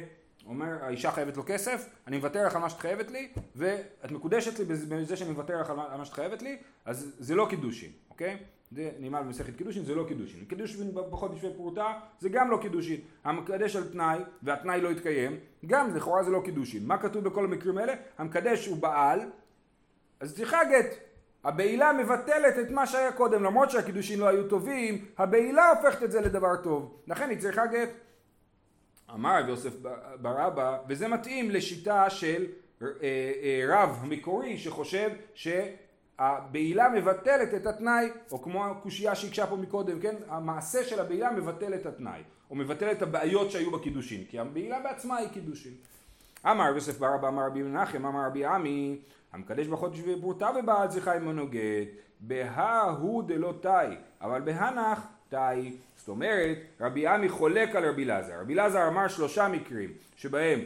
אומר, 0.46 0.84
האישה 0.84 1.10
חייבת 1.10 1.36
לו 1.36 1.42
כסף, 1.46 1.88
אני 2.06 2.16
מוותר 2.16 2.46
לך 2.46 2.54
על 2.54 2.60
מה 2.60 2.70
שאת 2.70 2.80
חייבת 2.80 3.10
לי, 3.10 3.32
ואת 3.56 4.10
מקודשת 4.10 4.58
לי 4.58 4.64
בזה 4.64 5.16
שאני 5.16 5.30
מוותר 5.30 5.60
לך 5.60 5.70
על 5.70 5.98
מה 5.98 6.04
שאת 6.04 6.14
חייבת 6.14 6.42
לי, 6.42 6.58
אז 6.84 7.16
זה 7.18 7.34
לא 7.34 7.46
קידושין, 7.50 7.90
אוקיי? 8.10 8.36
זה 8.70 8.90
נאמר 8.98 9.22
במסכת 9.22 9.56
קידושין, 9.56 9.84
זה 9.84 9.94
לא 9.94 10.04
קידושין. 10.08 10.44
קידושין 10.44 10.92
פחות 11.10 11.32
משווה 11.34 11.50
פרוטה, 11.54 11.92
זה 12.20 12.28
גם 12.28 12.50
לא 12.50 12.58
קידושין. 12.62 13.00
המקדש 13.24 13.76
על 13.76 13.84
תנאי, 13.84 14.18
והתנאי 14.42 14.80
לא 14.80 14.88
יתקיים, 14.88 15.36
גם 15.66 15.96
לכאורה 15.96 16.22
זה 16.22 16.30
לא 16.30 16.42
קידושין. 16.44 16.86
מה 16.86 16.98
כתוב 16.98 17.24
בכל 17.24 17.44
המקרים 17.44 17.78
האלה? 17.78 17.94
המקדש 18.18 18.66
ובעל, 18.66 19.20
אז 20.20 20.36
צריכה 20.36 20.58
גט. 20.64 20.94
הבעילה 21.44 21.92
מבטלת 21.92 22.58
את 22.58 22.70
מה 22.70 22.86
שהיה 22.86 23.12
קודם, 23.12 23.42
למרות 23.42 23.70
שהקידושין 23.70 24.20
לא 24.20 24.28
היו 24.28 24.48
טובים, 24.48 25.04
הבעילה 25.18 25.70
הופכת 25.70 26.02
את 26.02 26.12
זה 26.12 26.20
לדבר 26.20 26.56
טוב. 26.62 27.00
לכן 27.06 27.30
היא 27.30 27.38
צריכה 27.38 27.66
גט. 27.66 27.88
אמר 29.14 29.40
רבי 29.40 29.50
יוסף 29.50 29.72
בר 30.20 30.46
אבא, 30.46 30.78
וזה 30.88 31.08
מתאים 31.08 31.50
לשיטה 31.50 32.10
של 32.10 32.46
אה, 32.82 32.86
אה, 33.02 33.64
רב 33.68 33.98
המקורי 34.02 34.58
שחושב 34.58 35.10
שהבעילה 36.18 36.88
מבטלת 36.88 37.54
את 37.54 37.66
התנאי, 37.66 38.10
או 38.32 38.42
כמו 38.42 38.66
הקושייה 38.66 39.14
שהקשה 39.14 39.46
פה 39.46 39.56
מקודם, 39.56 40.00
כן? 40.00 40.14
המעשה 40.28 40.84
של 40.84 41.00
הבעילה 41.00 41.30
מבטל 41.30 41.74
את 41.74 41.86
התנאי, 41.86 42.20
או 42.50 42.54
מבטל 42.54 42.92
את 42.92 43.02
הבעיות 43.02 43.50
שהיו 43.50 43.70
בקידושין, 43.70 44.24
כי 44.30 44.38
הבעילה 44.38 44.80
בעצמה 44.80 45.16
היא 45.16 45.28
קידושין. 45.28 45.72
אמר 46.46 46.64
יוסף 46.74 46.98
בר 46.98 47.14
אבא, 47.14 47.28
אמר 47.28 47.46
רבי 47.46 47.62
מנחם, 47.62 48.06
אמר 48.06 48.26
רבי 48.26 48.44
עמי, 48.44 48.98
המקדש 49.32 49.66
בחודש 49.66 49.98
ופרוטה 50.06 50.50
ובעל 50.58 50.88
צריכה 50.88 51.14
עמנו 51.14 51.46
גט, 51.46 51.88
בהא 52.20 52.82
הוא 52.82 53.22
דלא 53.22 53.54
תאי, 53.60 53.96
אבל 54.20 54.40
בהנח 54.40 55.06
תאי. 55.28 55.76
זאת 55.96 56.08
אומרת, 56.08 56.58
רבי 56.80 57.06
עמי 57.06 57.28
חולק 57.28 57.76
על 57.76 57.88
רבי 57.88 58.04
לזר. 58.04 58.40
רבי 58.40 58.54
לזר 58.54 58.88
אמר 58.88 59.08
שלושה 59.08 59.48
מקרים 59.48 59.92
שבהם 60.16 60.60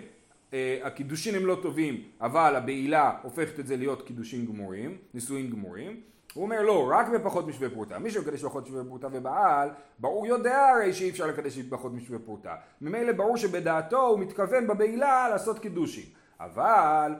הקידושין 0.82 1.34
הם 1.34 1.46
לא 1.46 1.58
טובים, 1.62 2.02
אבל 2.20 2.56
הבעילה 2.56 3.12
הופכת 3.22 3.60
את 3.60 3.66
זה 3.66 3.76
להיות 3.76 4.06
קידושין 4.06 4.46
גמורים, 4.46 4.98
נישואין 5.14 5.50
גמורים. 5.50 6.00
הוא 6.34 6.44
אומר 6.44 6.62
לא, 6.62 6.88
רק 6.90 7.08
בפחות 7.08 7.46
משווה 7.46 7.70
פרוטה. 7.70 7.98
מי 7.98 8.10
שמקדש 8.10 8.44
פחות 8.44 8.64
משווה 8.64 8.84
פרוטה 8.84 9.08
ובעל, 9.12 9.70
ברור 9.98 10.26
יודע 10.26 10.68
הרי 10.68 10.92
שאי 10.92 11.10
אפשר 11.10 11.26
לקדש 11.26 11.58
בפחות 11.58 11.92
משווה 11.92 12.18
פרוטה. 12.18 12.56
ממילא 12.80 13.12
ברור 13.12 13.36
שבדעתו 13.36 14.06
הוא 14.06 14.18
מתכוון 14.18 14.66
בבעילה 14.66 15.28
לעשות 15.28 15.58
קידושין. 15.58 16.04
אבל 16.40 17.14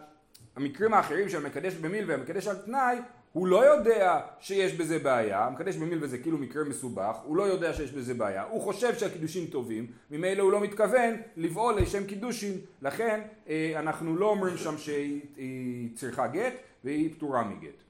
המקרים 0.56 0.94
האחרים 0.94 1.28
של 1.28 1.36
המקדש 1.46 1.74
במילווה 1.74 2.10
והמקדש 2.10 2.46
על 2.46 2.56
תנאי, 2.56 2.98
הוא 3.32 3.46
לא 3.46 3.64
יודע 3.64 4.20
שיש 4.40 4.72
בזה 4.72 4.98
בעיה, 4.98 5.44
המקדש 5.44 5.76
במילווה 5.76 5.98
זה 6.02 6.18
כאילו 6.18 6.38
מקרה 6.38 6.64
מסובך, 6.64 7.16
הוא 7.24 7.36
לא 7.36 7.42
יודע 7.42 7.72
שיש 7.72 7.92
בזה 7.92 8.14
בעיה, 8.14 8.42
הוא 8.42 8.62
חושב 8.62 8.94
שהקידושין 8.94 9.46
טובים, 9.46 9.86
ממילא 10.10 10.42
הוא 10.42 10.52
לא 10.52 10.60
מתכוון 10.60 11.14
לבעול 11.36 11.80
לשם 11.80 12.06
קידושין, 12.06 12.58
לכן 12.82 13.20
אה, 13.48 13.72
אנחנו 13.76 14.16
לא 14.16 14.26
אומרים 14.26 14.56
שם 14.56 14.78
שהיא 14.78 15.96
צריכה 15.96 16.26
גט 16.26 16.54
והיא 16.84 17.14
פטורה 17.14 17.44
מגט. 17.44 17.82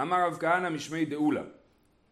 אמר 0.00 0.26
רב 0.26 0.36
כהנא 0.40 0.68
משמי 0.68 1.04
דאולה, 1.04 1.42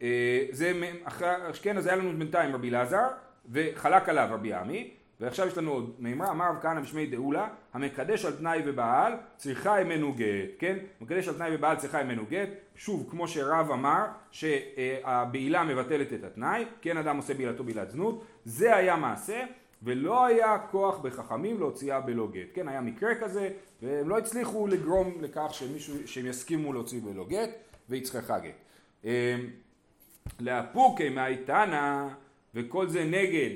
אה, 0.02 0.46
זה, 0.50 0.72
אחרי, 1.04 1.28
כן 1.62 1.76
אז 1.76 1.86
היה 1.86 1.96
לנו 1.96 2.18
בינתיים 2.18 2.54
רבי 2.54 2.68
אלעזר 2.68 3.06
וחלק 3.52 4.08
עליו 4.08 4.28
רבי 4.30 4.52
עמי 4.52 4.90
ועכשיו 5.20 5.46
יש 5.46 5.58
לנו 5.58 5.72
עוד 5.72 5.94
מימרה, 5.98 6.30
אמר 6.30 6.50
רב 6.50 6.56
כהנא 6.62 6.80
בשמי 6.80 7.06
דאולה, 7.06 7.48
המקדש 7.72 8.24
על 8.24 8.32
תנאי 8.32 8.62
ובעל 8.64 9.12
צריכה 9.36 9.84
ממנו 9.84 10.12
גט, 10.12 10.50
כן? 10.58 10.76
מקדש 11.00 11.28
על 11.28 11.34
תנאי 11.34 11.54
ובעל 11.54 11.76
צריכה 11.76 12.02
ממנו 12.02 12.24
גט, 12.30 12.48
שוב 12.76 13.06
כמו 13.10 13.28
שרב 13.28 13.70
אמר 13.70 14.04
שהבעילה 14.30 15.64
מבטלת 15.64 16.12
את 16.12 16.24
התנאי, 16.24 16.64
כן 16.80 16.96
אדם 16.96 17.16
עושה 17.16 17.34
בעילתו 17.34 17.64
בעילת 17.64 17.90
זנות, 17.90 18.24
זה 18.44 18.76
היה 18.76 18.96
מעשה 18.96 19.44
ולא 19.82 20.24
היה 20.26 20.58
כוח 20.70 20.98
בחכמים 20.98 21.58
להוציאה 21.58 22.00
בלא 22.00 22.28
גט, 22.32 22.48
כן? 22.54 22.68
היה 22.68 22.80
מקרה 22.80 23.14
כזה 23.14 23.50
והם 23.82 24.08
לא 24.08 24.18
הצליחו 24.18 24.66
לגרום 24.66 25.14
לכך 25.20 25.48
שמישהו, 25.50 25.94
שהם 26.06 26.26
יסכימו 26.26 26.72
להוציא 26.72 27.00
בלא 27.00 27.24
גט 27.28 27.50
והיא 27.88 28.04
צריכה 28.04 28.38
גט. 28.38 28.54
אמ, 29.04 29.10
לאפוקי 30.40 31.08
מהאיתנא 31.08 32.08
וכל 32.54 32.88
זה 32.88 33.04
נגד 33.04 33.50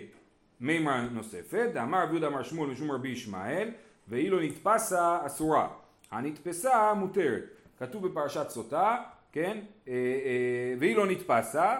מימרה 0.61 1.01
נוספת, 1.01 1.71
דאמר 1.75 2.03
רבי 2.03 2.11
יהודה 2.11 2.27
אמר 2.27 2.42
שמואל 2.42 2.71
משום 2.71 2.90
רבי 2.90 3.09
ישמעאל, 3.09 3.71
והיא 4.09 4.31
לא 4.31 4.42
נתפסה 4.42 5.18
אסורה, 5.27 5.68
הנתפסה 6.11 6.94
מותרת. 6.94 7.42
כתוב 7.79 8.07
בפרשת 8.07 8.49
סוטה, 8.49 8.97
כן, 9.33 9.59
אה, 9.88 9.92
אה, 9.92 10.75
והיא 10.79 10.97
לא 10.97 11.07
נתפסה, 11.07 11.77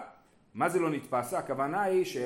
מה 0.53 0.69
זה 0.69 0.79
לא 0.79 0.89
נתפסה? 0.89 1.39
הכוונה 1.39 1.83
היא 1.83 2.05
ש, 2.05 2.17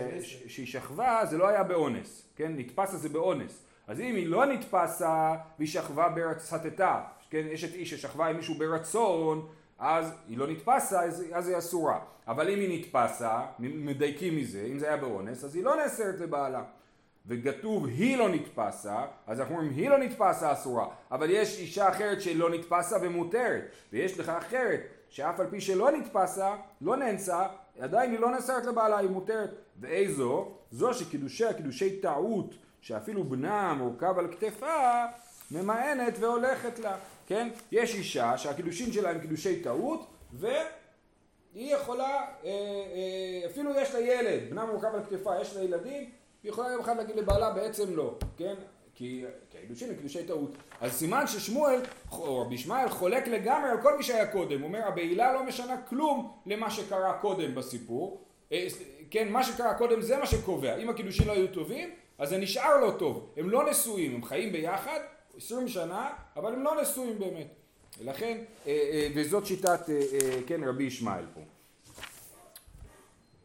שהיא 0.47 0.67
שכבה 0.67 1.21
זה 1.25 1.37
לא 1.37 1.47
היה 1.47 1.63
באונס, 1.63 2.29
כן, 2.35 2.53
נתפסה 2.55 2.97
זה 2.97 3.09
באונס. 3.09 3.65
אז 3.87 3.99
אם 3.99 4.15
היא 4.15 4.27
לא 4.27 4.45
נתפסה 4.45 5.35
והיא 5.57 5.69
שכבה 5.69 6.09
ברצתתה, 6.09 7.01
כן, 7.29 7.47
אשת 7.53 7.73
איש 7.73 7.93
ששכבה 7.93 8.27
עם 8.27 8.35
מישהו 8.35 8.55
ברצון, 8.55 9.47
אז 9.85 10.13
היא 10.27 10.37
לא 10.37 10.47
נתפסה, 10.47 11.01
אז 11.33 11.47
היא 11.47 11.57
אסורה. 11.57 11.99
אבל 12.27 12.49
אם 12.49 12.59
היא 12.59 12.79
נתפסה, 12.79 13.41
מדייקים 13.59 14.37
מזה, 14.37 14.67
אם 14.71 14.79
זה 14.79 14.87
היה 14.87 14.97
באונס, 14.97 15.43
אז 15.43 15.55
היא 15.55 15.63
לא 15.63 15.75
נאסרת 15.75 16.19
לבעלה. 16.19 16.63
וכתוב 17.27 17.85
היא 17.85 18.17
לא 18.17 18.29
נתפסה, 18.29 19.05
אז 19.27 19.39
אנחנו 19.39 19.55
אומרים 19.55 19.71
היא 19.71 19.89
לא 19.89 19.97
נתפסה 19.97 20.53
אסורה, 20.53 20.87
אבל 21.11 21.29
יש 21.29 21.59
אישה 21.59 21.89
אחרת 21.89 22.21
שלא 22.21 22.49
נתפסה 22.49 22.97
ומותרת, 23.01 23.63
ויש 23.93 24.19
לך 24.19 24.29
אחרת 24.29 24.79
שאף 25.09 25.39
על 25.39 25.47
פי 25.49 25.61
שלא 25.61 25.91
נתפסה, 25.91 26.55
לא 26.81 26.97
נאנסה, 26.97 27.47
עדיין 27.79 28.11
היא 28.11 28.19
לא 28.19 28.31
נאסרת 28.31 28.65
לבעלה, 28.65 28.97
היא 28.97 29.09
מותרת. 29.09 29.49
ואיזו? 29.79 30.51
זו 30.71 30.93
שקידושיה 30.93 31.53
קידושי 31.53 32.01
טעות, 32.01 32.55
שאפילו 32.81 33.23
בנה 33.23 33.73
מורכב 33.73 34.19
על 34.19 34.27
כתפה, 34.31 35.05
ממאנת 35.51 36.13
והולכת 36.19 36.79
לה. 36.79 36.95
כן? 37.27 37.49
יש 37.71 37.95
אישה 37.95 38.37
שהקידושין 38.37 38.91
שלה 38.91 39.09
הם 39.09 39.19
קידושי 39.19 39.61
טעות 39.61 40.05
והיא 40.33 40.55
יכולה, 41.55 42.05
אה, 42.05 42.25
אה, 42.45 43.49
אפילו 43.51 43.71
יש 43.75 43.93
לה 43.93 43.99
ילד, 43.99 44.49
בנה 44.49 44.65
מורכב 44.65 44.95
על 44.95 45.03
כתפה, 45.09 45.41
יש 45.41 45.55
לה 45.55 45.63
ילדים, 45.63 46.09
היא 46.43 46.51
יכולה 46.51 46.71
יום 46.71 46.81
אחד 46.81 46.97
להגיד 46.97 47.15
לבעלה 47.15 47.51
בעצם 47.53 47.95
לא, 47.95 48.15
כן? 48.37 48.53
כי 48.95 49.25
הקידושין 49.59 49.89
הם 49.89 49.95
קידושי 49.95 50.23
טעות. 50.23 50.51
אז 50.81 50.91
סימן 50.91 51.27
ששמואל, 51.27 51.79
או 52.11 52.41
רבי 52.41 52.55
ישמעאל, 52.55 52.89
חולק 52.89 53.27
לגמרי 53.27 53.69
על 53.69 53.81
כל 53.81 53.97
מי 53.97 54.03
שהיה 54.03 54.27
קודם. 54.27 54.59
הוא 54.59 54.67
אומר, 54.67 54.87
הבעילה 54.87 55.33
לא 55.33 55.43
משנה 55.43 55.81
כלום 55.81 56.31
למה 56.45 56.71
שקרה 56.71 57.13
קודם 57.13 57.55
בסיפור. 57.55 58.21
אה, 58.51 58.67
כן, 59.11 59.29
מה 59.29 59.43
שקרה 59.43 59.73
קודם 59.73 60.01
זה 60.01 60.17
מה 60.17 60.25
שקובע. 60.25 60.75
אם 60.75 60.89
הקידושין 60.89 61.27
לא 61.27 61.31
היו 61.31 61.47
טובים, 61.47 61.89
אז 62.17 62.29
זה 62.29 62.37
נשאר 62.37 62.77
לא 62.77 62.91
טוב. 62.99 63.33
הם 63.37 63.49
לא 63.49 63.69
נשואים, 63.69 64.15
הם 64.15 64.23
חיים 64.23 64.51
ביחד, 64.51 64.99
עשרים 65.37 65.67
שנה, 65.67 66.09
אבל 66.35 66.53
הם 66.53 66.63
לא 66.63 66.81
נשואים 66.81 67.19
באמת. 67.19 67.47
ולכן, 67.99 68.37
אה, 68.67 68.71
אה, 68.71 69.07
וזאת 69.15 69.45
שיטת, 69.45 69.89
אה, 69.89 70.39
כן, 70.47 70.63
רבי 70.63 70.83
ישמעאל 70.83 71.25
פה. 71.33 71.41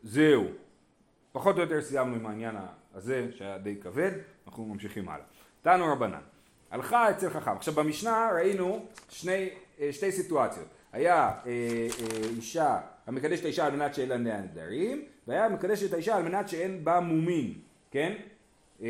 זהו. 0.02 0.44
פחות 1.32 1.56
או 1.56 1.60
יותר 1.60 1.82
סיימנו 1.82 2.16
עם 2.16 2.26
העניין 2.26 2.56
הזה, 2.94 3.28
שהיה 3.36 3.58
די 3.58 3.76
כבד, 3.82 4.10
אנחנו 4.46 4.64
ממשיכים 4.64 5.08
הלאה. 5.08 5.24
תנו 5.62 5.92
רבנן. 5.92 6.20
הלכה 6.70 7.10
אצל 7.10 7.30
חכם. 7.30 7.56
עכשיו 7.56 7.74
במשנה 7.74 8.30
ראינו 8.34 8.86
שני, 9.08 9.48
שתי 9.92 10.12
סיטואציות. 10.12 10.66
היה 10.92 11.32
אישה 12.36 12.80
המקדש 13.06 13.40
את 13.40 13.44
האישה 13.44 13.66
על 13.66 13.76
מנת 13.76 13.94
שאין 13.94 14.08
לה 14.08 14.16
נדרים, 14.16 15.04
והיה 15.26 15.48
מקדש 15.48 15.82
האישה 15.82 16.16
על 16.16 16.22
מנת 16.22 16.48
שאין 16.48 16.84
בה 16.84 17.00
מומין, 17.00 17.54
כן? 17.90 18.14
אה, 18.82 18.88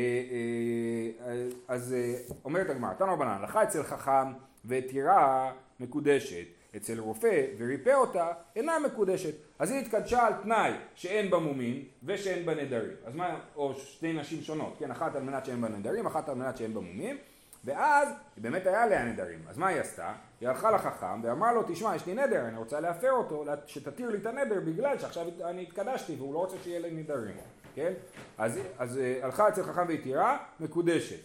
אה, 1.27 1.47
אז 1.67 1.93
אה, 1.93 2.15
אומרת 2.45 2.69
הגמרא, 2.69 2.93
תנו 2.93 3.13
רבנן, 3.13 3.27
הלכה 3.27 3.63
אצל 3.63 3.83
חכם 3.83 4.33
והתירה 4.65 5.51
מקודשת, 5.79 6.45
אצל 6.75 6.99
רופא 6.99 7.45
וריפא 7.57 7.93
אותה 7.93 8.31
אינה 8.55 8.79
מקודשת. 8.79 9.33
אז 9.59 9.71
היא 9.71 9.79
התקדשה 9.79 10.27
על 10.27 10.33
תנאי 10.43 10.71
שאין 10.95 11.29
בה 11.29 11.39
מומין 11.39 11.83
ושאין 12.03 12.45
בה 12.45 12.55
נדרים. 12.55 12.91
אז 13.05 13.15
מה, 13.15 13.39
או 13.55 13.73
שתי 13.73 14.13
נשים 14.13 14.41
שונות, 14.41 14.75
כן, 14.79 14.91
אחת 14.91 15.15
על 15.15 15.23
מנת 15.23 15.45
שאין 15.45 15.61
בה 15.61 15.67
נדרים, 15.67 16.05
אחת 16.05 16.29
על 16.29 16.35
מנת 16.35 16.57
שאין 16.57 16.73
בה 16.73 16.81
מומים, 16.81 17.17
ואז 17.65 18.09
באמת 18.37 18.67
היה 18.67 18.83
עליה 18.83 19.05
נדרים. 19.05 19.39
אז 19.47 19.57
מה 19.57 19.67
היא 19.67 19.79
עשתה? 19.79 20.13
היא 20.41 20.49
הלכה 20.49 20.71
לחכם 20.71 21.23
ואמרה 21.23 21.53
לו, 21.53 21.63
תשמע, 21.67 21.95
יש 21.95 22.05
לי 22.05 22.13
נדר, 22.13 22.45
אני 22.45 22.57
רוצה 22.57 22.79
להפר 22.79 23.11
אותו, 23.11 23.45
שתתיר 23.65 24.09
לי 24.09 24.17
את 24.17 24.25
הנדר 24.25 24.59
בגלל 24.65 24.99
שעכשיו 24.99 25.25
אני 25.43 25.61
התקדשתי 25.61 26.15
והוא 26.15 26.33
לא 26.33 26.39
רוצה 26.39 26.55
שיהיה 26.63 26.79
לי 26.79 26.91
נדרים, 26.91 27.35
כן? 27.79 27.93
אז, 28.37 28.59
אז 28.77 28.97
אה, 28.97 29.19
הלכה 29.21 29.49
אצל 29.49 29.63
חכם 29.63 29.85
והתירה, 29.87 30.37
מקודשת. 30.59 31.19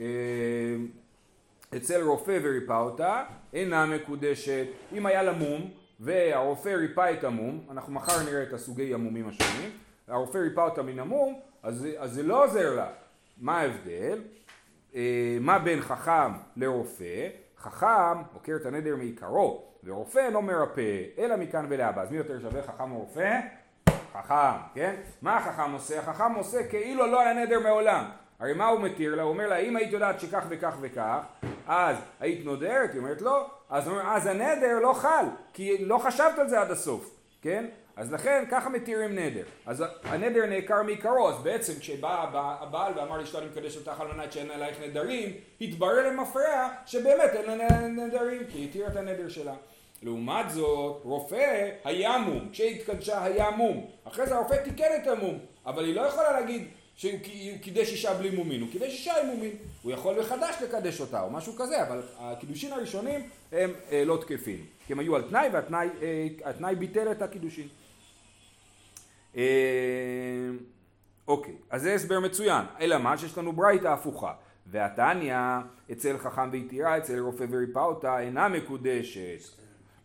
אה, 0.00 0.04
אצל 1.76 2.02
רופא 2.02 2.38
וריפא 2.42 2.72
אותה, 2.72 3.24
אינה 3.52 3.86
מקודשת. 3.86 4.66
אם 4.92 5.06
היה 5.06 5.22
לה 5.22 5.32
מום, 5.32 5.70
והרופא 6.00 6.68
ריפא 6.68 7.12
את 7.12 7.24
המום, 7.24 7.66
אנחנו 7.70 7.92
מחר 7.92 8.22
נראה 8.30 8.42
את 8.42 8.52
הסוגי 8.52 8.94
המומים 8.94 9.28
השונים, 9.28 9.70
הרופא 10.08 10.38
ריפא 10.38 10.60
אותה 10.60 10.82
מן 10.82 10.98
המום, 10.98 11.40
אז, 11.62 11.86
אז 11.98 12.12
זה 12.12 12.22
לא 12.22 12.44
עוזר 12.44 12.74
לה. 12.74 12.88
מה 13.38 13.60
ההבדל? 13.60 14.18
אה, 14.94 15.38
מה 15.40 15.58
בין 15.58 15.80
חכם 15.80 16.32
לרופא? 16.56 17.28
חכם 17.58 18.22
עוקר 18.34 18.56
את 18.60 18.66
הנדר 18.66 18.96
מעיקרו, 18.96 19.64
ורופא 19.84 20.18
אינו 20.18 20.42
מרפא, 20.42 21.02
אלא 21.18 21.36
מכאן 21.36 21.66
ולהבא. 21.68 22.02
אז 22.02 22.10
מי 22.10 22.16
יותר 22.16 22.40
שווה, 22.40 22.62
חכם 22.62 22.92
או 22.92 22.98
רופא? 22.98 23.40
חכם, 24.12 24.58
כן? 24.74 24.94
מה 25.22 25.36
החכם 25.36 25.72
עושה? 25.72 25.98
החכם 25.98 26.34
עושה 26.34 26.68
כאילו 26.68 27.06
לא 27.06 27.20
היה 27.20 27.32
נדר 27.32 27.60
מעולם. 27.60 28.04
הרי 28.40 28.54
מה 28.54 28.66
הוא 28.66 28.80
מתיר 28.80 29.14
לה? 29.14 29.22
הוא 29.22 29.30
אומר 29.30 29.48
לה, 29.48 29.56
אם 29.56 29.76
היית 29.76 29.92
יודעת 29.92 30.20
שכך 30.20 30.44
וכך 30.48 30.76
וכך, 30.80 31.20
אז 31.66 31.96
היית 32.20 32.44
נודרת? 32.44 32.92
היא 32.92 33.00
אומרת 33.00 33.22
לא. 33.22 33.46
אז 33.70 33.88
אומר, 33.88 34.02
אז 34.06 34.26
הנדר 34.26 34.78
לא 34.82 34.92
חל, 34.92 35.24
כי 35.52 35.84
לא 35.84 35.98
חשבת 35.98 36.38
על 36.38 36.48
זה 36.48 36.60
עד 36.60 36.70
הסוף, 36.70 37.10
כן? 37.42 37.66
אז 37.96 38.12
לכן 38.12 38.44
ככה 38.50 38.68
מתירים 38.68 39.18
נדר. 39.18 39.42
אז 39.66 39.84
הנדר 40.04 40.46
נעקר 40.46 40.82
מעיקרו, 40.82 41.28
אז 41.28 41.42
בעצם 41.42 41.72
כשבא 41.80 42.26
הבעל 42.60 42.92
ואמר 42.98 43.18
לאשתו 43.18 43.38
אני 43.38 43.46
מקדש 43.46 43.76
אותך 43.76 44.00
על 44.00 44.12
מנת 44.12 44.32
שאין 44.32 44.50
עלייך 44.50 44.76
נדרים, 44.80 45.32
התברר 45.60 46.08
למפרע 46.08 46.68
שבאמת 46.86 47.30
אין 47.34 47.58
לה 47.58 47.88
נדרים, 47.88 48.42
כי 48.48 48.58
היא 48.58 48.68
התירה 48.68 48.88
את 48.88 48.96
הנדר 48.96 49.28
שלה. 49.28 49.54
לעומת 50.02 50.50
זאת, 50.50 51.00
רופא 51.04 51.70
היה 51.84 52.18
מום, 52.18 52.48
כשהיא 52.52 52.80
התקדשה 52.80 53.24
היה 53.24 53.50
מום. 53.50 53.86
אחרי 54.04 54.26
זה 54.26 54.34
הרופא 54.34 54.64
תיקן 54.64 54.88
את 55.02 55.06
המום, 55.06 55.38
אבל 55.66 55.84
היא 55.84 55.94
לא 55.94 56.00
יכולה 56.00 56.40
להגיד 56.40 56.68
שהוא 56.96 57.12
קידש 57.60 57.92
אישה 57.92 58.14
בלי 58.14 58.30
מומין, 58.30 58.60
הוא 58.60 58.68
קידש 58.72 58.92
אישה 58.92 59.20
עם 59.22 59.26
מומין, 59.26 59.50
הוא 59.82 59.92
יכול 59.92 60.20
מחדש 60.20 60.54
לקדש 60.62 61.00
אותה 61.00 61.22
או 61.22 61.30
משהו 61.30 61.56
כזה, 61.56 61.82
אבל 61.82 62.02
הקידושין 62.18 62.72
הראשונים 62.72 63.20
הם 63.52 63.72
אה, 63.90 64.04
לא 64.04 64.18
תקפים, 64.20 64.66
כי 64.86 64.92
הם 64.92 64.98
היו 64.98 65.16
על 65.16 65.22
תנאי 65.22 65.48
והתנאי 65.52 65.88
אה, 66.64 66.74
ביטל 66.74 67.10
את 67.10 67.22
הקידושין. 67.22 67.68
אה, 69.36 69.42
אוקיי, 71.28 71.54
אז 71.70 71.82
זה 71.82 71.94
הסבר 71.94 72.20
מצוין, 72.20 72.64
אלא 72.80 72.98
מה? 72.98 73.18
שיש 73.18 73.38
לנו 73.38 73.52
ברייתא 73.52 73.88
הפוכה, 73.88 74.32
והתניא 74.66 75.36
אצל 75.92 76.18
חכם 76.18 76.50
והתירה, 76.52 76.98
אצל 76.98 77.18
רופא 77.18 77.44
וריפא 77.50 77.78
אותה, 77.78 78.20
אינה 78.20 78.48
מקודשת, 78.48 79.58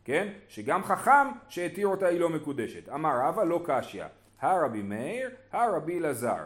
כן? 0.05 0.27
שגם 0.47 0.83
חכם 0.83 1.27
שהתיר 1.47 1.87
אותה 1.87 2.07
היא 2.07 2.19
לא 2.19 2.29
מקודשת. 2.29 2.89
אמר 2.89 3.11
רבא 3.23 3.43
לא 3.43 3.63
קשיא, 3.65 4.03
הרבי 4.41 4.81
מאיר, 4.81 5.29
הרבי 5.51 5.99
אלעזר. 5.99 6.43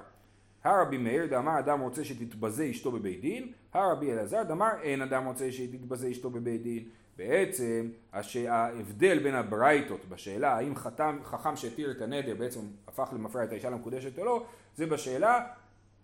הרבי 0.63 0.97
מאיר 0.97 1.25
דאמר 1.25 1.59
אדם 1.59 1.79
רוצה 1.79 2.03
שתתבזה 2.03 2.67
אשתו 2.71 2.91
בבית 2.91 3.21
דין, 3.21 3.51
הרבי 3.73 4.11
אלעזר 4.13 4.43
דאמר 4.43 4.71
אין 4.81 5.01
אדם 5.01 5.25
רוצה 5.25 5.51
שתתבזה 5.51 6.11
אשתו 6.11 6.29
בבית 6.29 6.63
דין. 6.63 6.83
בעצם 7.17 7.89
ההבדל 8.49 9.19
בין 9.23 9.35
הברייתות 9.35 10.05
בשאלה 10.09 10.55
האם 10.55 10.75
חתם, 10.75 11.19
חכם 11.23 11.55
שהתיר 11.55 11.91
את 11.91 12.01
הנדר 12.01 12.35
בעצם 12.35 12.59
הפך 12.87 13.09
למפרע 13.13 13.43
את 13.43 13.51
האישה 13.51 13.69
למקודשת 13.69 14.19
או 14.19 14.25
לא, 14.25 14.45
זה 14.75 14.85
בשאלה 14.85 15.45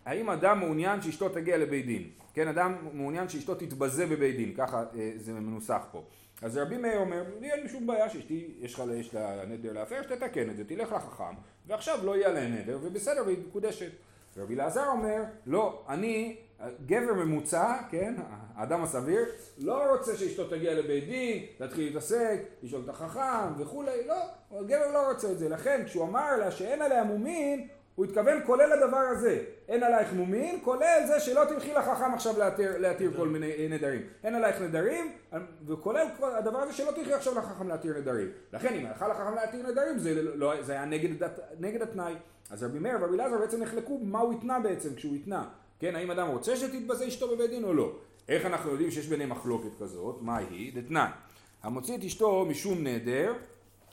האם 0.04 0.30
אדם 0.30 0.60
מעוניין 0.60 1.02
שאשתו 1.02 1.28
תגיע 1.28 1.58
לבית 1.58 1.86
דין. 1.86 2.10
כן, 2.34 2.48
אדם 2.48 2.76
מעוניין 2.92 3.28
שאשתו 3.28 3.54
תתבזה 3.54 4.06
בבית 4.06 4.36
דין, 4.36 4.54
ככה 4.56 4.84
אה, 4.98 5.12
זה 5.16 5.32
מנוסח 5.32 5.86
פה. 5.92 6.02
אז 6.42 6.56
רבי 6.56 6.76
מאיר 6.76 6.98
אומר, 6.98 7.24
לי 7.40 7.52
אין 7.52 7.68
שום 7.68 7.86
בעיה 7.86 8.08
שאשתי, 8.08 8.50
יש 8.60 9.14
לה, 9.14 9.44
נדר 9.46 9.72
להפר, 9.72 10.02
שתתקן 10.02 10.50
את 10.50 10.56
זה, 10.56 10.64
תלך 10.64 10.92
לחכם, 10.92 11.34
ועכשיו 11.66 11.98
לא 12.04 12.16
יהיה 12.16 12.28
לה 12.28 12.48
נדר, 12.48 12.78
ובסדר, 12.82 13.22
והיא 13.26 13.38
מקודשת. 13.48 13.90
רבי 14.36 14.54
אלעזר 14.54 14.86
אומר, 14.86 15.22
לא, 15.46 15.84
אני 15.88 16.36
גבר 16.86 17.14
ממוצע, 17.14 17.76
כן, 17.90 18.14
האדם 18.54 18.82
הסביר, 18.82 19.24
לא 19.58 19.92
רוצה 19.92 20.16
שאשתו 20.16 20.48
תגיע 20.48 20.74
לבית 20.74 21.04
דין, 21.04 21.46
להתחיל 21.60 21.84
להתעסק, 21.84 22.40
לשאול 22.62 22.82
את 22.84 22.88
החכם 22.88 23.60
וכולי, 23.62 24.06
לא, 24.06 24.16
הגבר 24.50 24.92
לא 24.92 25.08
רוצה 25.10 25.32
את 25.32 25.38
זה, 25.38 25.48
לכן 25.48 25.82
כשהוא 25.86 26.04
אמר 26.04 26.36
לה 26.36 26.50
שאין 26.50 26.82
עליה 26.82 27.04
מומין, 27.04 27.68
הוא 27.94 28.04
התכוון 28.04 28.40
כולל 28.46 28.72
הדבר 28.72 28.96
הזה, 28.96 29.44
אין 29.68 29.82
עלייך 29.82 30.12
מומין, 30.12 30.60
כולל 30.64 31.02
זה 31.06 31.20
שלא 31.20 31.44
תלכי 31.44 31.74
לחכם 31.74 32.14
עכשיו 32.14 32.38
להתיר, 32.38 32.78
להתיר 32.78 33.12
כל 33.16 33.28
מיני 33.28 33.68
נדרים, 33.68 34.02
אין 34.24 34.34
עלייך 34.34 34.60
נדרים, 34.60 35.12
וכולל 35.66 36.06
הדבר 36.20 36.58
הזה 36.58 36.72
שלא 36.72 36.90
תלכי 36.90 37.12
עכשיו 37.12 37.38
לחכם 37.38 37.68
להתיר 37.68 37.98
נדרים, 37.98 38.28
לכן 38.52 38.74
אם 38.74 38.86
הלכה 38.86 39.08
לחכם 39.08 39.34
להתיר 39.34 39.70
נדרים 39.70 39.98
זה, 39.98 40.22
לא, 40.22 40.62
זה 40.62 40.72
היה 40.72 40.84
נגד, 40.84 41.28
נגד 41.60 41.82
התנאי, 41.82 42.14
אז 42.50 42.62
רבי 42.62 42.78
מאיר 42.78 42.96
ורבי 43.00 43.16
אלעזר 43.16 43.38
בעצם 43.38 43.62
נחלקו 43.62 43.98
מה 44.02 44.20
הוא 44.20 44.32
התנה 44.32 44.60
בעצם 44.60 44.94
כשהוא 44.94 45.14
התנה, 45.14 45.48
כן, 45.80 45.96
האם 45.96 46.10
אדם 46.10 46.28
רוצה 46.28 46.56
שתתבזה 46.56 47.08
אשתו 47.08 47.36
בבית 47.36 47.50
דין 47.50 47.64
או 47.64 47.74
לא, 47.74 47.92
איך 48.28 48.46
אנחנו 48.46 48.70
יודעים 48.70 48.90
שיש 48.90 49.06
ביניהם 49.06 49.30
מחלוקת 49.30 49.78
כזאת, 49.80 50.18
מה 50.20 50.36
היא? 50.36 50.72
דתנן, 50.74 51.10
המוציא 51.62 51.96
את 51.96 52.04
אשתו 52.04 52.44
משום 52.44 52.86
נדר 52.86 53.32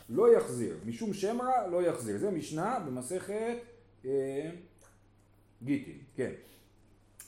לא 0.10 0.38
יחזיר, 0.38 0.76
משום 0.86 1.14
שם 1.14 1.42
רע 1.42 1.68
לא 1.68 1.84
יחזיר, 1.84 2.18
זה 2.18 2.32
משנה 2.32 2.80
במסכת 2.86 3.58
גיטין, 5.64 5.98
כן. 6.16 6.32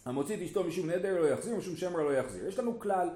המוציא 0.05 0.36
את 0.36 0.41
אשתו 0.41 0.63
משום 0.63 0.89
נדר 0.89 1.21
לא 1.21 1.27
יחזיר, 1.27 1.55
משום 1.55 1.75
שם 1.75 1.95
רע 1.95 2.03
לא 2.03 2.17
יחזיר. 2.17 2.47
יש 2.47 2.59
לנו 2.59 2.79
כלל, 2.79 3.09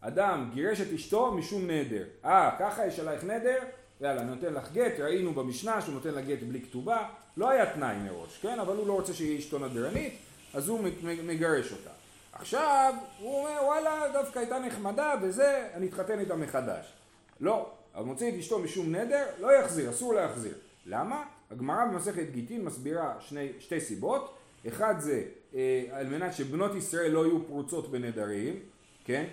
אדם 0.00 0.50
גירש 0.54 0.80
את 0.80 0.92
אשתו 0.92 1.32
משום 1.32 1.70
נדר. 1.70 2.04
אה, 2.24 2.50
ככה 2.58 2.86
יש 2.86 2.98
עלייך 2.98 3.24
נדר? 3.24 3.58
יאללה, 4.00 4.24
נותן 4.24 4.54
לך 4.54 4.72
גט, 4.72 5.00
ראינו 5.00 5.34
במשנה 5.34 5.82
שהוא 5.82 5.94
נותן 5.94 6.14
לה 6.14 6.20
גט 6.20 6.42
בלי 6.48 6.60
כתובה, 6.60 7.08
לא 7.36 7.50
היה 7.50 7.74
תנאי 7.74 7.96
מראש, 7.96 8.38
כן? 8.42 8.58
אבל 8.58 8.76
הוא 8.76 8.86
לא 8.86 8.92
רוצה 8.92 9.14
שיהיה 9.14 9.38
אשתו 9.38 9.58
נדרנית, 9.58 10.14
אז 10.54 10.68
הוא 10.68 10.80
מגרש 11.24 11.72
אותה. 11.72 11.90
עכשיו, 12.32 12.94
הוא 13.18 13.38
אומר, 13.38 13.58
וואלה, 13.64 14.04
דווקא 14.12 14.38
הייתה 14.38 14.58
נחמדה, 14.58 15.14
וזה, 15.22 15.68
אני 15.74 15.86
אתחתן 15.86 16.18
איתה 16.18 16.36
מחדש. 16.36 16.92
לא, 17.40 17.70
המוציא 17.94 18.28
את 18.28 18.34
אשתו 18.34 18.58
משום 18.58 18.94
נדר, 18.94 19.26
לא 19.40 19.52
יחזיר, 19.52 19.90
אסור 19.90 20.14
להחזיר. 20.14 20.54
למה? 20.86 21.24
הגמרא 21.52 21.84
במסכת 21.84 22.30
גיטין 22.30 22.64
מסבירה 22.64 23.14
שני, 23.20 23.48
שתי 23.58 23.80
סיבות, 23.80 24.34
אחד 24.68 24.94
זה 24.98 25.22
אה, 25.54 25.84
על 25.90 26.06
מנת 26.06 26.34
שבנות 26.34 26.74
ישראל 26.74 27.10
לא 27.10 27.26
יהיו 27.26 27.46
פרוצות 27.46 27.90
בנדרים, 27.90 28.60
כן? 29.04 29.24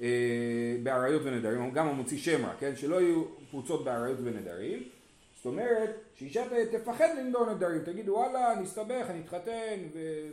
אה, 0.00 0.76
באריות 0.82 1.22
ונדרים, 1.24 1.70
גם 1.70 1.88
המוציא 1.88 2.18
שמע, 2.18 2.52
כן? 2.60 2.76
שלא 2.76 3.00
יהיו 3.00 3.24
פרוצות 3.50 3.84
באריות 3.84 4.18
ונדרים. 4.22 4.82
זאת 5.36 5.46
אומרת, 5.46 5.90
שאישה 6.14 6.44
תפחד 6.70 7.08
לנדור 7.18 7.54
נדרים, 7.54 7.82
תגיד 7.84 8.08
וואלה, 8.08 8.52
אני 8.52 8.64
אסתבך, 8.64 9.06
אני 9.10 9.20
אתחתן, 9.20 9.78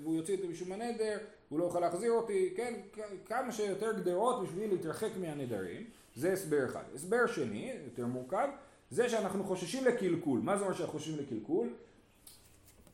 והוא 0.01 0.15
יוציא 0.15 0.35
אותי 0.35 0.47
משום 0.47 0.71
הנדר, 0.71 1.17
הוא 1.49 1.59
לא 1.59 1.65
יכול 1.65 1.81
להחזיר 1.81 2.11
אותי, 2.11 2.53
כן? 2.55 2.73
כמה 3.25 3.51
שיותר 3.51 3.93
גדרות 3.93 4.43
בשביל 4.43 4.69
להתרחק 4.69 5.09
מהנדרים, 5.21 5.83
זה 6.15 6.33
הסבר 6.33 6.65
אחד. 6.65 6.83
הסבר 6.95 7.27
שני, 7.27 7.73
יותר 7.85 8.05
מורכב, 8.05 8.47
זה 8.89 9.09
שאנחנו 9.09 9.43
חוששים 9.43 9.85
לקלקול. 9.85 10.39
מה 10.39 10.57
זה 10.57 10.63
אומר 10.63 10.75
שאנחנו 10.75 10.99
חוששים 10.99 11.17
לקלקול? 11.19 11.73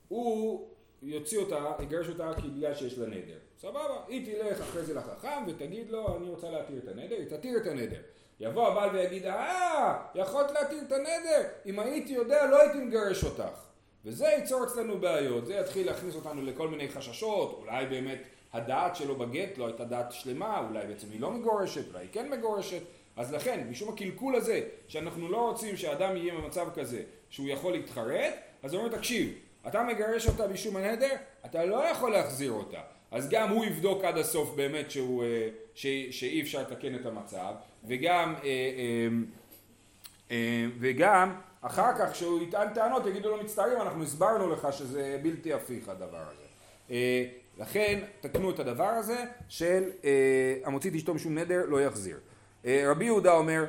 הוא 0.08 0.68
יוציא 1.02 1.40
אותה, 1.40 1.72
יגרש 1.84 2.10
אותה 2.10 2.32
כי 2.42 2.48
שיש 2.76 2.98
לה 2.98 3.08
נדר. 3.08 3.38
סבבה, 3.60 4.04
היא 4.08 4.26
תלך 4.26 4.62
אחרי 4.62 4.84
זה 4.84 4.94
לחכם 4.94 5.44
ותגיד 5.48 5.90
לו 5.90 6.18
אני 6.18 6.30
רוצה 6.30 6.50
להתיר 6.50 6.78
את 6.78 6.88
הנדר, 6.88 7.16
היא 7.16 7.30
תתיר 7.30 7.58
את 7.58 7.68
הנדר. 7.68 8.02
יבוא 8.40 8.68
הבעל 8.68 8.90
ויגיד 8.90 9.26
אה, 9.26 10.04
יכולת 10.16 10.52
להתיר 10.52 10.82
את 10.88 10.92
הנדר, 10.92 11.48
אם 11.66 11.80
הייתי 11.80 12.14
יודע 12.14 12.46
לא 12.46 12.62
הייתי 12.62 12.78
מגרש 12.78 13.24
אותך. 13.24 13.72
וזה 14.06 14.26
ייצור 14.26 14.64
אצלנו 14.64 15.00
בעיות, 15.00 15.46
זה 15.46 15.54
יתחיל 15.54 15.88
להכניס 15.88 16.16
אותנו 16.16 16.42
לכל 16.42 16.68
מיני 16.68 16.90
חששות, 16.90 17.60
אולי 17.62 17.86
באמת 17.86 18.22
הדעת 18.54 18.96
שלו 18.96 19.16
בגט 19.16 19.58
לא 19.58 19.66
הייתה 19.66 19.84
דעת 19.84 20.12
שלמה, 20.12 20.68
אולי 20.70 20.88
בעצם 20.88 21.08
היא 21.12 21.22
לא 21.22 21.32
מגורשת, 21.32 21.88
אולי 21.88 22.00
היא 22.00 22.10
כן 22.12 22.30
מגורשת. 22.30 22.82
אז 23.16 23.34
לכן, 23.34 23.68
משום 23.70 23.90
הקלקול 23.94 24.36
הזה, 24.36 24.62
שאנחנו 24.88 25.32
לא 25.32 25.50
רוצים 25.50 25.78
שאדם 25.78 26.18
יהיה 26.18 26.34
במצב 26.34 26.68
כזה, 26.76 27.04
שהוא 27.30 27.48
יכול 27.50 27.74
להתחרט, 27.74 28.34
אז 28.64 28.74
הוא 28.74 28.84
אומר, 28.84 28.98
תקשיב, 28.98 29.34
אתה 29.68 29.84
מגרש 29.84 30.28
אותה 30.28 30.48
משום 30.48 30.78
הנדר, 30.78 31.16
אתה 31.46 31.66
לא 31.66 31.86
יכול 31.92 32.12
להחזיר 32.12 32.52
אותה. 32.52 32.80
אז 33.12 33.30
גם 33.30 33.50
הוא 33.50 33.66
יבדוק 33.66 34.04
עד 34.04 34.18
הסוף 34.18 34.56
באמת 34.56 34.92
שהוא, 34.92 35.24
אה, 35.24 35.50
ש, 35.76 35.88
שאי 36.12 36.42
אפשר 36.42 36.62
לתקן 36.62 36.96
את 36.96 37.06
המצב, 37.06 37.54
וגם, 37.88 38.36
אה, 38.44 38.50
אה, 40.32 40.66
וגם 40.80 41.36
אחר 41.62 41.92
כך 42.00 42.12
כשהוא 42.12 42.42
יטען 42.42 42.74
טענות 42.74 43.06
יגידו 43.06 43.30
לו 43.30 43.44
מצטערים 43.44 43.82
אנחנו 43.82 44.04
הסברנו 44.04 44.50
לך 44.50 44.68
שזה 44.72 45.20
בלתי 45.24 45.54
הפיך 45.54 45.90
הדבר 45.90 46.24
הזה. 46.28 46.46
לכן 47.58 48.00
תקנו 48.22 48.52
את 48.52 48.60
הדבר 48.60 48.84
הזה 48.84 49.26
של 49.50 49.90
המוציא 50.64 50.90
את 50.90 50.96
אשתו 50.96 51.14
משום 51.14 51.38
נדר 51.38 51.66
לא 51.66 51.82
יחזיר. 51.82 52.18
אה, 52.66 52.84
רבי 52.92 53.06
יהודה 53.06 53.32
אומר, 53.32 53.66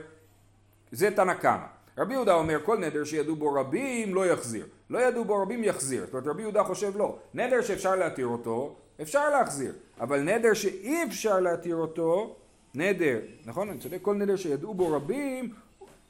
זה 0.92 1.10
תנא 1.16 1.34
קמא. 1.34 1.66
רבי 1.98 2.14
יהודה 2.14 2.34
אומר 2.34 2.58
כל 2.64 2.78
נדר 2.78 3.04
שידעו 3.04 3.36
בו 3.36 3.54
רבים 3.54 4.14
לא 4.14 4.26
יחזיר. 4.26 4.66
לא 4.90 4.98
ידעו 4.98 5.24
בו 5.24 5.42
רבים 5.42 5.64
יחזיר. 5.64 6.04
זאת 6.04 6.14
אומרת 6.14 6.26
רבי 6.26 6.42
יהודה 6.42 6.64
חושב 6.64 6.96
לא. 6.96 7.18
נדר 7.34 7.60
שאפשר 7.62 7.96
להתיר 7.96 8.26
אותו, 8.26 8.74
אפשר 9.02 9.30
להחזיר. 9.30 9.72
אבל 10.00 10.20
נדר 10.20 10.54
שאי 10.54 11.04
אפשר 11.04 11.40
להתיר 11.40 11.76
אותו, 11.76 12.36
נדר, 12.74 13.18
נכון? 13.46 13.68
אני 13.68 13.78
צודק? 13.78 13.98
כל 14.02 14.14
נדר 14.14 14.36
שידעו 14.36 14.74
בו 14.74 14.92
רבים, 14.92 15.54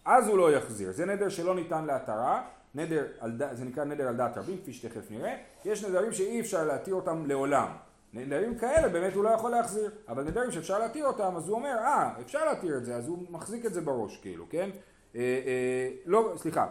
אז 0.05 0.29
הוא 0.29 0.39
לא 0.39 0.53
יחזיר. 0.53 0.93
זה 0.93 1.07
נדר 1.07 1.29
שלא 1.29 1.55
ניתן 1.55 1.85
להתרה. 1.85 2.43
נדר, 2.75 3.07
זה 3.53 3.65
נקרא 3.65 3.85
נדר 3.85 4.09
על 4.09 4.17
דעת 4.17 4.39
רבים, 4.39 4.59
כפי 4.63 4.73
שתכף 4.73 5.11
נראה. 5.11 5.37
יש 5.65 5.85
נדרים 5.85 6.13
שאי 6.13 6.41
אפשר 6.41 6.65
להתיר 6.65 6.95
אותם 6.95 7.27
לעולם. 7.27 7.69
נדרים 8.13 8.59
כאלה 8.59 8.89
באמת 8.89 9.15
הוא 9.15 9.25
לא 9.25 9.31
יכול 9.31 9.51
להחזיר, 9.51 9.91
אבל 10.09 10.23
נדרים 10.23 10.51
שאפשר 10.51 10.79
להתיר 10.79 11.07
אותם, 11.07 11.37
אז 11.37 11.49
הוא 11.49 11.57
אומר, 11.57 11.77
אה, 11.79 12.21
אפשר 12.21 12.45
להתיר 12.45 12.77
את 12.77 12.85
זה, 12.85 12.97
אז 12.97 13.09
הוא 13.09 13.19
מחזיק 13.31 13.67
את 13.67 13.75
זה 13.75 13.81
בראש, 13.81 14.17
כאילו, 14.17 14.45
כן? 14.51 14.71
אה, 15.17 15.21
אה, 15.21 15.89
לא, 16.07 16.33
סליחה, 16.37 16.67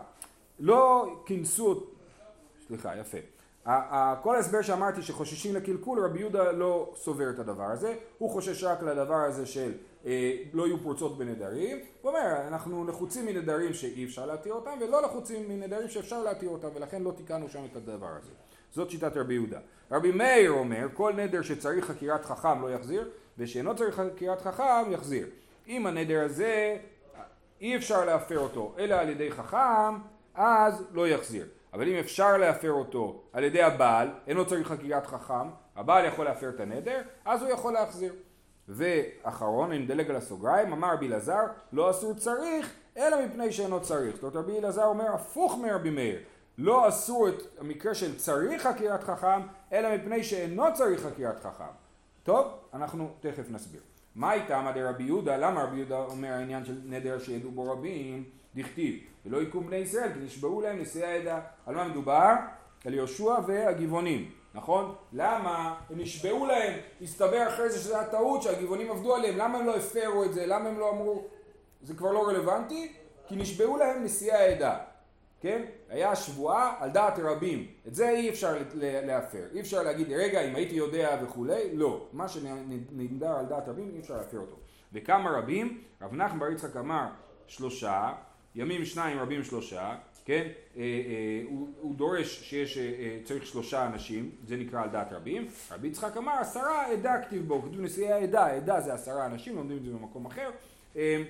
לא 0.60 1.08
כינסו, 1.26 1.84
סליחה, 2.68 2.98
יפה. 2.98 3.18
כל 4.24 4.36
ההסבר 4.36 4.62
שאמרתי 4.62 5.02
שחוששים 5.02 5.56
לקלקול, 5.56 6.06
רבי 6.06 6.20
יהודה 6.20 6.52
לא 6.52 6.94
סובר 6.96 7.30
את 7.30 7.40
הדבר 7.40 7.64
הזה, 7.64 7.96
הוא 8.18 8.30
חושש 8.30 8.64
רק 8.64 8.84
לדבר 8.84 9.16
הזה 9.16 9.46
של 9.46 9.72
אה, 10.06 10.38
לא 10.54 10.68
יהיו 10.68 10.80
פרוצות 10.80 11.18
בנדרים, 11.18 11.78
הוא 12.02 12.10
אומר, 12.10 12.48
אנחנו 12.48 12.88
לחוצים 12.88 13.26
מנדרים 13.26 13.74
שאי 13.74 14.06
אפשר 14.06 14.26
להתיר 14.26 14.54
אותם, 14.54 14.78
ולא 14.82 15.02
לחוצים 15.02 15.50
מנדרים 15.50 15.90
שאפשר 15.90 16.24
להתיר 16.24 16.50
אותם, 16.50 16.68
ולכן 16.76 17.02
לא 17.02 17.12
תיקנו 17.12 17.50
שם 17.50 17.66
את 17.72 17.76
הדבר 17.76 18.10
הזה. 18.22 18.32
זאת 18.72 18.90
שיטת 18.90 19.18
רבי 19.18 19.34
יהודה. 19.34 19.60
רבי 19.92 20.12
מאיר 20.12 20.52
אומר, 20.52 20.88
כל 20.94 21.14
נדר 21.14 21.42
שצריך 21.42 21.86
חקירת 21.86 22.26
חכם 22.26 22.62
לא 22.62 22.72
יחזיר, 22.72 23.10
ושאינו 23.38 23.76
צריך 23.76 23.96
חקירת 23.96 24.42
חכם 24.42 24.92
יחזיר. 24.92 25.28
אם 25.68 25.88
הנדר 25.88 26.26
הזה 26.26 26.78
אי 27.62 27.76
אפשר 27.76 28.06
להפר 28.06 28.40
אותו 28.40 28.76
אלא 28.80 28.96
על 28.96 29.10
ידי 29.10 29.32
חכם, 29.32 29.98
אז 30.36 30.84
לא 30.92 31.08
יחזיר. 31.08 31.48
אבל 31.74 31.88
אם 31.88 31.96
אפשר 31.96 32.38
להפר 32.38 32.72
אותו 32.72 33.22
על 33.34 33.44
ידי 33.44 33.64
הבעל, 33.64 34.10
אינו 34.28 34.46
צריך 34.46 34.68
חקירת 34.68 35.08
חכם, 35.08 35.50
הבעל 35.76 36.06
יכול 36.06 36.26
להפר 36.26 36.50
את 36.50 36.60
הנדר, 36.60 37.02
אז 37.26 37.42
הוא 37.42 37.52
יכול 37.52 37.74
להחזיר. 37.74 38.14
ואחרון, 38.68 39.72
אני 39.72 39.80
מדלג 39.80 40.10
על 40.10 40.16
הסוגריים, 40.16 40.74
אמר 40.74 40.94
רבי 40.94 41.08
אלעזר, 41.08 41.44
לא 41.74 41.92
אסור 41.92 42.14
צריך, 42.14 42.74
אלא 42.98 43.26
מפני 43.26 43.52
שאינו 43.52 43.82
צריך. 43.82 44.16
זאת 44.16 44.24
אומרת, 44.24 44.36
רבי 44.36 44.60
אלעזר 44.60 44.86
אומר 44.86 45.14
הפוך 45.14 45.58
מרבי 45.58 45.90
מאיר. 45.90 46.20
לא 46.62 46.88
אסור 46.88 47.30
את 47.30 47.34
המקרה 47.60 47.94
של 47.94 48.18
צריך 48.18 48.68
חקירת 48.68 49.04
חכם, 49.04 49.42
אלא 49.74 49.96
מפני 49.96 50.24
שאינו 50.24 50.64
צריך 50.74 51.06
חקירת 51.06 51.40
חכם. 51.40 51.72
טוב, 52.24 52.48
אנחנו 52.74 53.10
תכף 53.20 53.50
נסביר. 53.50 53.82
מה 54.16 54.34
איתם 54.34 54.66
עדי 54.68 54.84
רבי 54.84 55.04
יהודה? 55.04 55.38
למה 55.38 55.64
רבי 55.64 55.78
יהודה 55.78 55.98
אומר 55.98 56.34
העניין 56.34 56.66
של 56.66 56.82
נדר 56.86 57.20
שידעו 57.20 57.52
בו 57.52 57.72
רבים? 57.72 58.24
דכתיב, 58.56 59.00
ולא 59.26 59.42
יקום 59.42 59.68
בני 59.68 59.76
ישראל 59.76 60.14
כי 60.14 60.20
נשבעו 60.20 60.62
להם 60.62 60.82
נשיאי 60.82 61.06
העדה. 61.06 61.40
על 61.66 61.76
מה 61.76 61.88
מדובר? 61.88 62.34
על 62.86 62.94
יהושע 62.94 63.36
והגבעונים, 63.48 64.32
נכון? 64.54 64.96
למה? 65.14 65.76
הם 65.90 66.00
נשבעו 66.00 66.46
להם, 66.46 66.74
הסתבר 67.02 67.48
אחרי 67.48 67.70
זה 67.70 67.80
שזו 67.80 67.98
הטעות 67.98 68.42
שהגבעונים 68.42 68.92
עבדו 68.92 69.16
עליהם, 69.16 69.38
למה 69.38 69.58
הם 69.58 69.66
לא 69.66 69.76
הפרו 69.76 70.24
את 70.24 70.34
זה? 70.34 70.46
למה 70.46 70.70
הם 70.70 70.80
לא 70.80 70.90
אמרו? 70.90 71.24
זה 71.82 71.94
כבר 71.94 72.12
לא 72.12 72.28
רלוונטי? 72.28 72.94
כי 73.28 73.36
נשבעו 73.36 73.78
להם 73.78 74.04
נשיאי 74.04 74.38
העדה. 74.38 74.78
כן? 75.42 75.62
היה 75.90 76.16
שבועה 76.16 76.76
על 76.80 76.90
דעת 76.90 77.20
רבים. 77.20 77.68
את 77.88 77.96
זה 77.96 78.10
אי 78.10 78.30
אפשר 78.30 78.56
להפר. 78.82 79.44
אי 79.54 79.60
אפשר 79.60 79.84
להגיד, 79.84 80.08
רגע, 80.12 80.42
אם 80.42 80.56
הייתי 80.56 80.76
יודע 80.76 81.20
וכולי, 81.24 81.76
לא. 81.76 82.08
מה 82.14 82.28
שנמדר 82.28 83.32
על 83.32 83.46
דעת 83.46 83.68
רבים, 83.68 83.92
אי 83.96 84.00
אפשר 84.00 84.18
להפר 84.18 84.38
אותו. 84.38 84.56
וכמה 84.94 85.30
רבים? 85.30 85.82
רב 86.02 86.14
נחמן 86.14 86.40
בר 86.40 86.52
יצחק 86.52 86.76
אמר 86.76 87.08
שלושה, 87.48 88.14
ימים 88.56 88.86
שניים 88.86 89.20
רבים 89.20 89.44
שלושה, 89.44 89.96
כן? 90.26 90.48
אה, 90.78 90.82
אה, 90.82 91.42
הוא, 91.50 91.70
הוא 91.80 91.96
דורש 91.96 92.50
שיש, 92.50 92.78
אה, 92.78 92.84
אה, 92.84 93.18
צריך 93.24 93.46
שלושה 93.46 93.86
אנשים, 93.86 94.32
זה 94.48 94.58
נקרא 94.58 94.84
על 94.84 94.90
דעת 94.90 95.14
רבים. 95.14 95.48
רבי 95.72 95.88
יצחק 95.88 96.18
אמר 96.18 96.34
עשרה 96.34 96.92
עדה 96.92 97.22
כתיב 97.22 97.48
בו, 97.48 97.62
כתוב 97.62 97.82
נשיאי 97.82 98.12
העדה, 98.12 98.56
עדה 98.56 98.82
זה 98.82 98.94
עשרה 98.94 99.26
אנשים, 99.26 99.56
לומדים 99.56 99.78
את 99.78 99.84
זה 99.84 99.92
במקום 99.92 100.26
אחר. 100.26 100.50
אה, 100.96 101.24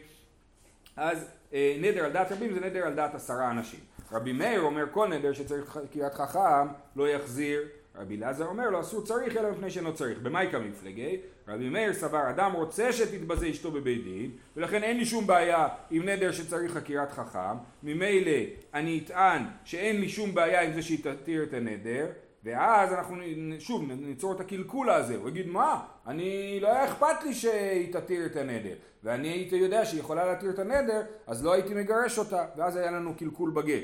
אז 0.96 1.28
אה, 1.54 1.78
נדר 1.82 2.06
על 2.06 2.12
דעת 2.12 2.32
רבים 2.32 2.54
זה 2.54 2.60
נדר 2.60 2.88
על 2.88 2.94
דעת 2.94 3.16
עשרה 3.16 3.52
אנשים. 3.52 3.80
רבי 4.12 4.34
מאיר 4.34 4.62
אומר 4.62 4.86
כל 4.92 5.08
נדר 5.08 5.34
שצריך 5.34 5.70
חקירת 5.70 6.14
חכם 6.14 6.68
לא 6.96 7.10
יחזיר. 7.10 7.62
רבי 7.96 8.18
אלעזר 8.18 8.46
אומר 8.46 8.70
לו 8.70 8.82
אסור 8.82 9.06
צריך 9.06 9.38
אלא 9.38 9.52
מפני 9.52 9.72
שאינו 9.72 9.94
צריך. 9.94 10.20
במאי 10.20 10.48
כמפלגי? 10.52 11.20
רבי 11.48 11.70
מאיר 11.70 11.94
סבר 11.94 12.30
אדם 12.30 12.52
רוצה 12.52 12.94
שתתבזה 12.94 13.50
אשתו 13.50 13.72
בבית 13.72 14.04
דין 14.04 14.32
ולכן 14.56 14.84
אין 14.84 14.98
לי 14.98 15.06
שום 15.06 15.28
בעיה 15.28 15.68
עם 15.92 16.10
נדר 16.10 16.32
שצריך 16.32 16.72
חקירת 16.72 17.12
חכם. 17.12 17.56
ממילא 17.84 18.32
אני 18.74 19.02
אטען 19.06 19.44
שאין 19.64 20.02
לי 20.02 20.10
שום 20.10 20.34
בעיה 20.36 20.62
עם 20.62 20.74
זה 20.74 20.82
שהיא 20.82 21.04
תתיר 21.04 21.44
את 21.44 21.54
הנדר 21.54 22.06
ואז 22.44 22.94
אנחנו 22.94 23.16
שוב 23.60 23.92
ניצור 23.92 24.34
את 24.34 24.40
הקלקול 24.40 24.90
הזה, 24.90 25.16
הוא 25.16 25.30
יגיד 25.30 25.48
מה, 25.48 25.84
אני 26.08 26.60
לא 26.62 26.68
היה 26.68 26.86
אכפת 26.86 27.24
לי 27.24 27.34
שהיא 27.34 27.94
תתיר 27.94 28.26
את 28.26 28.36
הנדר 28.36 28.74
ואני 29.04 29.28
הייתי 29.28 29.56
יודע 29.56 29.86
שהיא 29.86 30.00
יכולה 30.00 30.26
להתיר 30.26 30.50
את 30.50 30.60
הנדר 30.60 31.02
אז 31.28 31.46
לא 31.46 31.54
הייתי 31.54 31.74
מגרש 31.74 32.20
אותה 32.20 32.46
ואז 32.58 32.76
היה 32.76 32.92
לנו 32.92 33.16
קלקול 33.16 33.52
בגט 33.52 33.84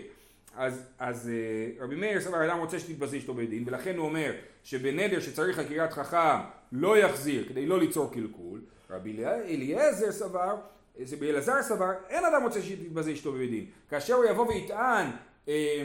אז, 0.56 0.90
אז 1.00 1.30
אה, 1.30 1.84
רבי 1.84 1.96
מאיר 1.96 2.22
סבר 2.22 2.46
אדם 2.46 2.60
רוצה 2.60 2.80
שתתבזה 2.80 3.18
אשתו 3.18 3.34
בית 3.34 3.50
דין 3.50 3.64
ולכן 3.68 3.98
הוא 3.98 4.06
אומר 4.06 4.34
שבנדר 4.64 5.20
שצריך 5.20 5.60
חקירת 5.60 5.94
חכם 5.94 6.38
לא 6.72 6.98
יחזיר 6.98 7.46
כדי 7.50 7.66
לא 7.66 7.80
ליצור 7.80 8.14
קלקול 8.14 8.62
רבי 8.90 9.26
אליעזר 9.26 10.12
סבר 10.12 10.56
זה 11.04 11.18
באלעזר 11.18 11.62
סבר 11.62 11.92
אין 12.10 12.26
אדם 12.26 12.44
רוצה 12.44 12.62
שתתבזה 12.62 13.14
אשתו 13.14 13.32
בבית 13.32 13.70
כאשר 13.90 14.14
הוא 14.14 14.26
יבוא 14.26 14.48
ויטען 14.48 15.08
אה, 15.48 15.84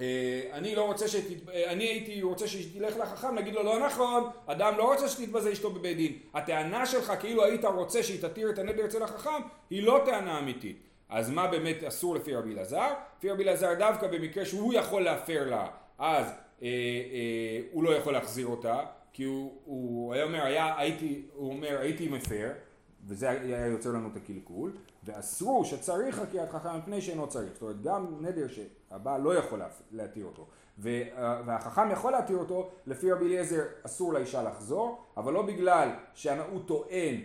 אה, 0.00 0.42
אני 0.52 0.74
לא 0.74 0.82
רוצה 0.82 1.08
שתת... 1.08 1.48
אני 1.48 1.84
הייתי 1.84 2.22
רוצה 2.22 2.48
שתלך 2.48 2.96
לחכם, 2.96 3.34
נגיד 3.34 3.54
לו 3.54 3.62
לא 3.62 3.86
נכון, 3.86 4.30
אדם 4.46 4.74
לא 4.78 4.92
רוצה 4.92 5.08
שתתבזה 5.08 5.52
אשתו 5.52 5.70
בבית 5.70 5.96
דין. 5.96 6.18
הטענה 6.34 6.86
שלך 6.86 7.12
כאילו 7.20 7.44
היית 7.44 7.64
רוצה 7.64 8.02
שהיא 8.02 8.22
תתיר 8.22 8.50
את 8.50 8.58
הנדר 8.58 8.84
אצל 8.84 9.02
החכם, 9.02 9.42
היא 9.70 9.82
לא 9.82 10.02
טענה 10.04 10.38
אמיתית. 10.38 10.89
אז 11.10 11.30
מה 11.30 11.46
באמת 11.46 11.84
אסור 11.84 12.14
לפי 12.14 12.34
רבי 12.34 12.52
אלעזר? 12.54 12.88
לפי 13.18 13.30
רבי 13.30 13.42
אלעזר 13.44 13.74
דווקא 13.78 14.06
במקרה 14.06 14.44
שהוא 14.44 14.74
יכול 14.74 15.02
להפר 15.02 15.50
לה, 15.50 15.68
אז 15.98 16.26
אה, 16.62 16.66
אה, 16.68 16.70
הוא 17.72 17.84
לא 17.84 17.90
יכול 17.90 18.12
להחזיר 18.12 18.46
אותה, 18.46 18.80
כי 19.12 19.24
הוא, 19.24 19.52
הוא 19.64 20.14
היה 20.14 20.24
אומר, 20.24 20.42
היה, 20.42 20.78
הייתי, 20.78 21.22
הוא 21.34 21.50
אומר 21.52 21.78
הייתי 21.80 22.08
מפר, 22.08 22.50
וזה 23.06 23.30
היה 23.30 23.66
יוצר 23.66 23.90
לנו 23.90 24.08
את 24.12 24.16
הקלקול, 24.16 24.72
ואסרו 25.04 25.64
שצריך 25.64 26.16
חקירת 26.16 26.50
חכם 26.50 26.76
מפני 26.78 27.00
שאינו 27.00 27.26
צריך. 27.28 27.52
זאת 27.52 27.62
אומרת, 27.62 27.82
גם 27.82 28.06
נדר 28.20 28.46
שהבעל 28.48 29.20
לא 29.20 29.34
יכול 29.34 29.60
להתיר 29.92 30.24
אותו, 30.24 30.46
וה- 30.78 31.42
והחכם 31.46 31.90
יכול 31.90 32.12
להתיר 32.12 32.36
אותו, 32.36 32.70
לפי 32.86 33.12
רבי 33.12 33.24
אליעזר 33.24 33.62
אסור 33.86 34.12
לאישה 34.12 34.42
לחזור, 34.42 35.04
אבל 35.16 35.32
לא 35.32 35.42
בגלל 35.42 35.88
שהוא 36.14 36.60
טוען, 36.66 37.14
אה, 37.14 37.20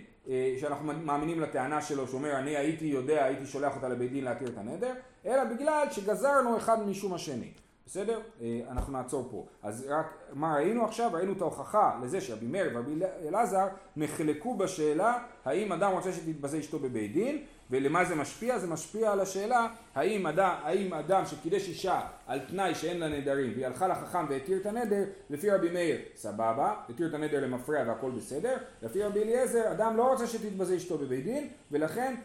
שאנחנו 0.59 0.93
מאמינים 1.03 1.39
לטענה 1.39 1.81
שלו, 1.81 2.07
שאומר 2.07 2.37
אני 2.39 2.57
הייתי 2.57 2.85
יודע, 2.85 3.23
הייתי 3.23 3.45
שולח 3.45 3.75
אותה 3.75 3.89
לבית 3.89 4.11
דין 4.11 4.23
להתיר 4.23 4.47
את 4.47 4.57
הנדר, 4.57 4.93
אלא 5.25 5.43
בגלל 5.43 5.87
שגזרנו 5.91 6.57
אחד 6.57 6.87
משום 6.87 7.13
השני. 7.13 7.51
בסדר? 7.85 8.21
אה, 8.41 8.61
אנחנו 8.69 8.93
נעצור 8.93 9.27
פה. 9.31 9.45
אז 9.63 9.85
רק 9.89 10.13
מה 10.33 10.55
ראינו 10.55 10.85
עכשיו? 10.85 11.09
ראינו 11.13 11.33
את 11.33 11.41
ההוכחה 11.41 11.99
לזה 12.03 12.21
שרבי 12.21 12.47
מאיר 12.47 12.71
ורבי 12.73 12.91
אלעזר 13.27 13.67
נחלקו 13.95 14.57
בשאלה 14.57 15.17
האם 15.45 15.71
אדם 15.71 15.91
רוצה 15.91 16.11
שתתבזה 16.11 16.59
אשתו 16.59 16.79
בבית 16.79 17.13
דין 17.13 17.43
ולמה 17.71 18.05
זה 18.05 18.15
משפיע? 18.15 18.59
זה 18.59 18.67
משפיע 18.67 19.11
על 19.11 19.19
השאלה 19.19 19.67
האם 19.95 20.27
אדם, 20.27 20.55
האם 20.63 20.93
אדם 20.93 21.25
שקידש 21.25 21.67
אישה 21.67 22.01
על 22.27 22.39
תנאי 22.39 22.75
שאין 22.75 22.99
לה 22.99 23.07
נדרים 23.07 23.51
והיא 23.53 23.65
הלכה 23.65 23.87
לחכם 23.87 24.25
והתיר 24.29 24.57
את 24.57 24.65
הנדר 24.65 25.03
לפי 25.29 25.49
רבי 25.49 25.69
מאיר 25.69 25.97
סבבה, 26.15 26.75
התיר 26.89 27.07
את 27.07 27.13
הנדר 27.13 27.43
למפרע 27.43 27.83
והכל 27.87 28.11
בסדר 28.11 28.57
לפי 28.81 29.03
רבי 29.03 29.23
אליעזר 29.23 29.71
אדם 29.71 29.97
לא 29.97 30.11
רוצה 30.11 30.27
שתתבזה 30.27 30.75
אשתו 30.75 30.97
בבית 30.97 31.23
דין 31.23 31.49
ולכן 31.71 32.15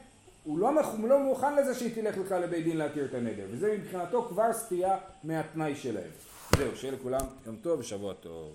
הוא 0.44 0.58
לא. 0.58 0.70
הוא 0.98 1.08
לא 1.08 1.18
מוכן 1.18 1.56
לזה 1.56 1.74
שהיא 1.74 1.94
תלך 1.94 2.18
בכלל 2.18 2.42
לבית 2.42 2.64
דין 2.64 2.76
להתיר 2.76 3.04
את 3.04 3.14
הנדר, 3.14 3.46
וזה 3.50 3.76
מבחינתו 3.78 4.22
כבר 4.28 4.52
סטייה 4.52 4.96
מהתנאי 5.24 5.74
שלהם. 5.74 6.10
זהו, 6.56 6.76
שיהיה 6.76 6.94
לכולם 6.94 7.26
יום 7.46 7.56
טוב 7.62 7.80
ושבוע 7.80 8.14
טוב. 8.14 8.54